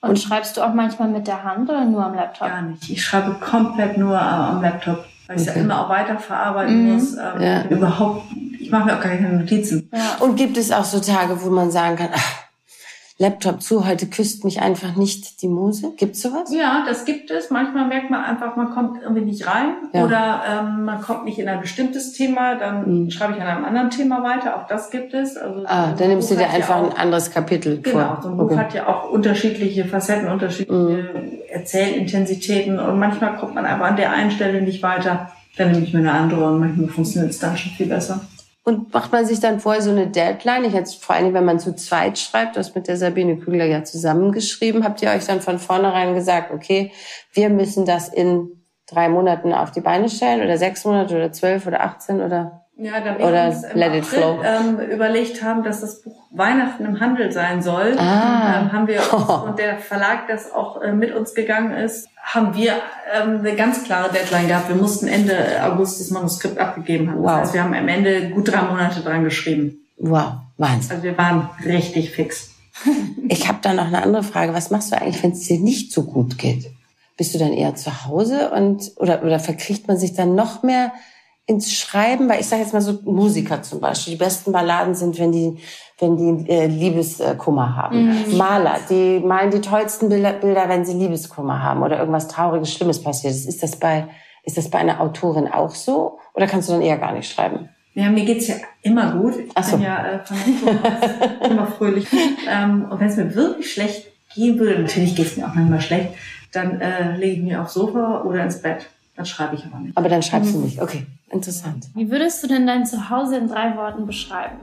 Und, 0.00 0.10
und 0.10 0.18
schreibst 0.18 0.56
du 0.56 0.62
auch 0.62 0.74
manchmal 0.74 1.08
mit 1.08 1.26
der 1.26 1.42
Hand 1.42 1.68
oder 1.68 1.84
nur 1.84 2.04
am 2.04 2.14
Laptop? 2.14 2.48
Gar 2.48 2.62
nicht. 2.62 2.88
Ich 2.88 3.04
schreibe 3.04 3.34
komplett 3.40 3.98
nur 3.98 4.14
äh, 4.14 4.18
am 4.18 4.62
Laptop, 4.62 5.04
weil 5.26 5.40
ich 5.40 5.48
okay. 5.48 5.58
ja 5.58 5.64
immer 5.64 5.84
auch 5.84 5.88
weiterverarbeiten 5.88 6.84
mhm. 6.84 6.92
muss. 6.92 7.14
Ähm, 7.14 7.40
ja. 7.40 7.64
Überhaupt, 7.64 8.26
ich 8.60 8.70
mache 8.70 8.84
mir 8.84 8.96
auch 8.96 9.02
gar 9.02 9.12
keine 9.12 9.40
Notizen. 9.40 9.90
Ja. 9.92 10.24
Und 10.24 10.36
gibt 10.36 10.56
es 10.56 10.70
auch 10.70 10.84
so 10.84 11.00
Tage, 11.00 11.42
wo 11.42 11.50
man 11.50 11.72
sagen 11.72 11.96
kann, 11.96 12.10
ach, 12.14 12.49
Laptop 13.20 13.60
zu, 13.60 13.86
heute 13.86 14.06
küsst 14.06 14.44
mich 14.44 14.62
einfach 14.62 14.96
nicht 14.96 15.42
die 15.42 15.48
Muse. 15.48 15.92
Gibt's 15.98 16.22
sowas? 16.22 16.50
Ja, 16.54 16.86
das 16.88 17.04
gibt 17.04 17.30
es. 17.30 17.50
Manchmal 17.50 17.86
merkt 17.86 18.10
man 18.10 18.24
einfach, 18.24 18.56
man 18.56 18.70
kommt 18.70 19.02
irgendwie 19.02 19.26
nicht 19.26 19.46
rein 19.46 19.74
ja. 19.92 20.06
oder 20.06 20.42
ähm, 20.48 20.86
man 20.86 21.02
kommt 21.02 21.26
nicht 21.26 21.38
in 21.38 21.46
ein 21.46 21.60
bestimmtes 21.60 22.14
Thema, 22.14 22.54
dann 22.54 23.04
mhm. 23.04 23.10
schreibe 23.10 23.34
ich 23.34 23.42
an 23.42 23.46
einem 23.46 23.66
anderen 23.66 23.90
Thema 23.90 24.22
weiter. 24.22 24.56
Auch 24.56 24.66
das 24.66 24.90
gibt 24.90 25.12
es. 25.12 25.36
Also 25.36 25.64
ah, 25.66 25.92
dann 25.98 26.08
nimmst 26.08 26.30
du 26.30 26.34
dir 26.34 26.48
einfach 26.48 26.76
ja 26.76 26.82
auch, 26.82 26.90
ein 26.92 26.96
anderes 26.96 27.30
Kapitel 27.30 27.82
genau, 27.82 27.98
vor. 27.98 28.08
Genau, 28.08 28.22
so 28.22 28.28
ein 28.30 28.36
Buch 28.38 28.44
okay. 28.52 28.56
hat 28.56 28.72
ja 28.72 28.88
auch 28.88 29.10
unterschiedliche 29.10 29.84
Facetten, 29.84 30.26
unterschiedliche 30.26 30.78
mhm. 30.80 31.38
Erzählintensitäten 31.50 32.78
und 32.78 32.98
manchmal 32.98 33.36
kommt 33.36 33.54
man 33.54 33.66
einfach 33.66 33.84
an 33.84 33.96
der 33.96 34.12
einen 34.12 34.30
Stelle 34.30 34.62
nicht 34.62 34.82
weiter. 34.82 35.30
Dann 35.58 35.72
nehme 35.72 35.84
ich 35.84 35.92
mir 35.92 35.98
eine 35.98 36.12
andere 36.12 36.50
und 36.50 36.60
manchmal 36.60 36.88
funktioniert 36.88 37.32
es 37.32 37.38
dann 37.38 37.54
schon 37.58 37.72
viel 37.72 37.88
besser. 37.88 38.22
Und 38.70 38.94
macht 38.94 39.10
man 39.10 39.26
sich 39.26 39.40
dann 39.40 39.58
vorher 39.58 39.82
so 39.82 39.90
eine 39.90 40.06
Deadline? 40.06 40.64
Ich 40.64 40.72
jetzt 40.72 41.04
vor 41.04 41.16
allem, 41.16 41.34
wenn 41.34 41.44
man 41.44 41.58
zu 41.58 41.74
zweit 41.74 42.20
schreibt, 42.20 42.56
das 42.56 42.76
mit 42.76 42.86
der 42.86 42.96
Sabine 42.96 43.36
Kügler 43.36 43.64
ja 43.64 43.82
zusammengeschrieben, 43.82 44.84
habt 44.84 45.02
ihr 45.02 45.10
euch 45.10 45.26
dann 45.26 45.40
von 45.40 45.58
vornherein 45.58 46.14
gesagt, 46.14 46.52
okay, 46.52 46.92
wir 47.32 47.50
müssen 47.50 47.84
das 47.84 48.08
in 48.08 48.62
drei 48.86 49.08
Monaten 49.08 49.52
auf 49.52 49.72
die 49.72 49.80
Beine 49.80 50.08
stellen 50.08 50.40
oder 50.40 50.56
sechs 50.56 50.84
Monate 50.84 51.16
oder 51.16 51.32
zwölf 51.32 51.66
oder 51.66 51.80
achtzehn 51.80 52.20
oder 52.20 52.66
ja, 52.80 52.98
da 53.00 53.18
wir 53.18 53.26
Oder 53.26 53.48
uns 53.48 53.62
im 53.64 53.78
let 53.78 53.88
April, 53.88 53.98
it 53.98 54.06
flow. 54.06 54.42
Ähm, 54.42 54.80
überlegt 54.90 55.42
haben, 55.42 55.62
dass 55.62 55.82
das 55.82 56.00
Buch 56.00 56.24
Weihnachten 56.30 56.86
im 56.86 56.98
Handel 56.98 57.30
sein 57.30 57.62
soll, 57.62 57.94
ah. 57.98 58.62
ähm, 58.62 58.72
haben 58.72 58.86
wir 58.86 59.00
uns, 59.00 59.30
und 59.48 59.58
der 59.58 59.78
Verlag, 59.78 60.28
das 60.28 60.50
auch 60.50 60.80
äh, 60.80 60.92
mit 60.92 61.14
uns 61.14 61.34
gegangen 61.34 61.72
ist, 61.72 62.08
haben 62.22 62.54
wir 62.54 62.72
ähm, 63.12 63.40
eine 63.40 63.54
ganz 63.54 63.84
klare 63.84 64.10
Deadline 64.10 64.48
gehabt. 64.48 64.70
Wir 64.70 64.76
mussten 64.76 65.08
Ende 65.08 65.36
August 65.62 66.00
das 66.00 66.10
Manuskript 66.10 66.56
abgegeben 66.56 67.10
haben. 67.10 67.18
Wow. 67.18 67.26
Das 67.26 67.40
heißt, 67.40 67.54
wir 67.54 67.64
haben 67.64 67.74
am 67.74 67.88
Ende 67.88 68.30
gut 68.30 68.50
drei 68.50 68.62
Monate 68.62 69.00
dran 69.00 69.24
geschrieben. 69.24 69.86
Wow, 69.98 70.32
Wahnsinn. 70.56 70.90
Also 70.90 71.02
wir 71.02 71.18
waren 71.18 71.50
richtig 71.62 72.12
fix. 72.12 72.54
ich 73.28 73.46
habe 73.46 73.58
da 73.60 73.74
noch 73.74 73.88
eine 73.88 74.02
andere 74.02 74.22
Frage. 74.22 74.54
Was 74.54 74.70
machst 74.70 74.90
du 74.90 74.96
eigentlich, 74.96 75.22
wenn 75.22 75.32
es 75.32 75.40
dir 75.40 75.60
nicht 75.60 75.92
so 75.92 76.04
gut 76.04 76.38
geht? 76.38 76.70
Bist 77.18 77.34
du 77.34 77.38
dann 77.38 77.52
eher 77.52 77.74
zu 77.74 78.06
Hause 78.06 78.50
und 78.52 78.92
oder 78.96 79.22
oder 79.22 79.38
verkriecht 79.38 79.86
man 79.86 79.98
sich 79.98 80.14
dann 80.14 80.34
noch 80.34 80.62
mehr 80.62 80.92
ins 81.50 81.72
Schreiben, 81.72 82.28
weil 82.28 82.40
ich 82.40 82.46
sage 82.46 82.62
jetzt 82.62 82.72
mal 82.72 82.80
so 82.80 83.00
Musiker 83.04 83.60
zum 83.60 83.80
Beispiel, 83.80 84.12
die 84.12 84.18
besten 84.18 84.52
Balladen 84.52 84.94
sind, 84.94 85.18
wenn 85.18 85.32
die 85.32 85.58
wenn 85.98 86.16
die 86.16 86.48
äh, 86.48 86.66
Liebeskummer 86.66 87.76
haben. 87.76 88.06
Mhm. 88.06 88.36
Maler, 88.38 88.78
die 88.88 89.18
malen 89.18 89.50
die 89.50 89.60
tollsten 89.60 90.08
Bilder, 90.08 90.32
Bilder, 90.32 90.68
wenn 90.68 90.84
sie 90.84 90.94
Liebeskummer 90.94 91.62
haben 91.62 91.82
oder 91.82 91.98
irgendwas 91.98 92.28
Trauriges, 92.28 92.72
Schlimmes 92.72 93.02
passiert 93.02 93.34
ist. 93.34 93.46
Ist 93.46 93.62
das 93.62 93.76
bei 93.76 94.06
ist 94.44 94.56
das 94.56 94.70
bei 94.70 94.78
einer 94.78 95.00
Autorin 95.00 95.48
auch 95.48 95.74
so 95.74 96.18
oder 96.34 96.46
kannst 96.46 96.68
du 96.68 96.72
dann 96.72 96.82
eher 96.82 96.96
gar 96.96 97.12
nicht 97.12 97.30
schreiben? 97.30 97.68
Ja, 97.94 98.08
mir 98.08 98.24
geht's 98.24 98.46
ja 98.46 98.54
immer 98.82 99.12
gut. 99.12 99.34
Ich 99.36 99.50
Ach 99.54 99.64
so. 99.64 99.76
bin 99.76 99.86
ja 99.86 100.06
äh, 100.06 100.18
von 100.24 100.36
immer 101.50 101.66
fröhlich. 101.66 102.06
ähm, 102.48 102.86
und 102.88 103.00
wenn 103.00 103.08
es 103.08 103.16
mir 103.16 103.34
wirklich 103.34 103.72
schlecht 103.72 104.06
gehen 104.34 104.58
würde, 104.58 104.82
natürlich 104.82 105.16
geht's 105.16 105.36
mir 105.36 105.46
auch 105.46 105.54
manchmal 105.54 105.80
schlecht, 105.80 106.10
dann 106.52 106.80
äh, 106.80 107.16
lege 107.16 107.32
ich 107.32 107.42
mir 107.42 107.60
aufs 107.60 107.74
Sofa 107.74 108.22
oder 108.22 108.44
ins 108.44 108.62
Bett. 108.62 108.86
Dann 109.16 109.26
schreibe 109.26 109.54
ich 109.56 109.64
aber 109.66 109.78
nicht. 109.78 109.96
Aber 109.96 110.08
dann 110.08 110.22
schreibst 110.22 110.54
mhm. 110.54 110.60
du 110.60 110.64
nicht. 110.64 110.80
Okay, 110.80 111.06
interessant. 111.30 111.88
Wie 111.94 112.10
würdest 112.10 112.42
du 112.42 112.46
denn 112.46 112.66
dein 112.66 112.86
Zuhause 112.86 113.36
in 113.36 113.48
drei 113.48 113.76
Worten 113.76 114.06
beschreiben? 114.06 114.56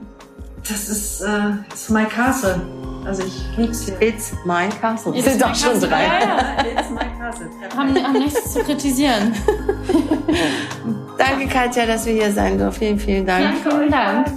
Das 0.68 0.89
ist 0.89 1.22
äh, 1.22 1.51
it's 1.70 1.89
my 1.89 2.06
castle. 2.06 2.60
Also 3.06 3.24
ich 3.24 3.58
lieb's 3.58 3.86
hier. 3.86 4.01
It's 4.01 4.34
my 4.46 4.68
castle. 4.82 5.16
It's 5.16 5.25
sind 5.25 5.42
doch 5.42 5.56
schon 5.56 5.80
drei. 5.80 6.04
Ja, 6.04 6.20
ja. 6.20 6.66
It's 6.80 6.89
my 6.89 7.06
castle. 7.18 7.50
Haben, 7.75 8.04
haben 8.04 8.20
nichts 8.20 8.54
zu 8.54 8.60
kritisieren. 8.63 9.34
Danke, 11.18 11.48
Katja, 11.48 11.86
dass 11.86 12.06
wir 12.06 12.13
hier 12.13 12.32
sein 12.32 12.58
durften. 12.58 12.80
Vielen, 12.80 13.00
vielen 13.00 13.25
Dank. 13.25 13.44
Ja, 13.63 13.72
vielen 13.72 13.92
Dank. 13.92 14.27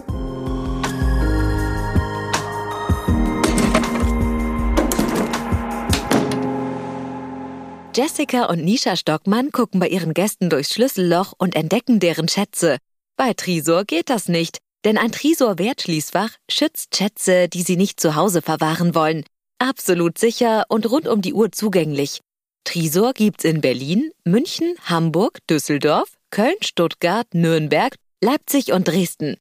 Jessica 8.00 8.46
und 8.46 8.64
Nisha 8.64 8.96
Stockmann 8.96 9.52
gucken 9.52 9.78
bei 9.78 9.86
ihren 9.86 10.14
Gästen 10.14 10.48
durchs 10.48 10.72
Schlüsselloch 10.72 11.34
und 11.36 11.54
entdecken 11.54 12.00
deren 12.00 12.28
Schätze. 12.28 12.78
Bei 13.18 13.34
Trisor 13.34 13.84
geht 13.84 14.08
das 14.08 14.26
nicht, 14.26 14.56
denn 14.86 14.96
ein 14.96 15.12
Trisor-Wertschließfach 15.12 16.30
schützt 16.50 16.96
Schätze, 16.96 17.50
die 17.50 17.60
sie 17.60 17.76
nicht 17.76 18.00
zu 18.00 18.14
Hause 18.14 18.40
verwahren 18.40 18.94
wollen. 18.94 19.24
Absolut 19.58 20.16
sicher 20.16 20.64
und 20.70 20.90
rund 20.90 21.08
um 21.08 21.20
die 21.20 21.34
Uhr 21.34 21.52
zugänglich. 21.52 22.20
Trisor 22.64 23.12
gibt's 23.12 23.44
in 23.44 23.60
Berlin, 23.60 24.10
München, 24.24 24.76
Hamburg, 24.86 25.40
Düsseldorf, 25.50 26.16
Köln, 26.30 26.56
Stuttgart, 26.62 27.26
Nürnberg, 27.34 27.96
Leipzig 28.24 28.72
und 28.72 28.88
Dresden. 28.88 29.36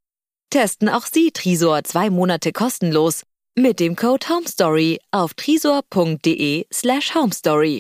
Testen 0.49 0.89
auch 0.89 1.05
Sie 1.05 1.31
Trisor 1.31 1.85
zwei 1.85 2.09
Monate 2.09 2.51
kostenlos 2.51 3.23
mit 3.55 3.79
dem 3.79 3.95
Code 3.95 4.27
HOMESTORY 4.27 4.99
auf 5.11 5.33
trisor.de 5.33 6.65
slash 6.73 7.15
homestory. 7.15 7.77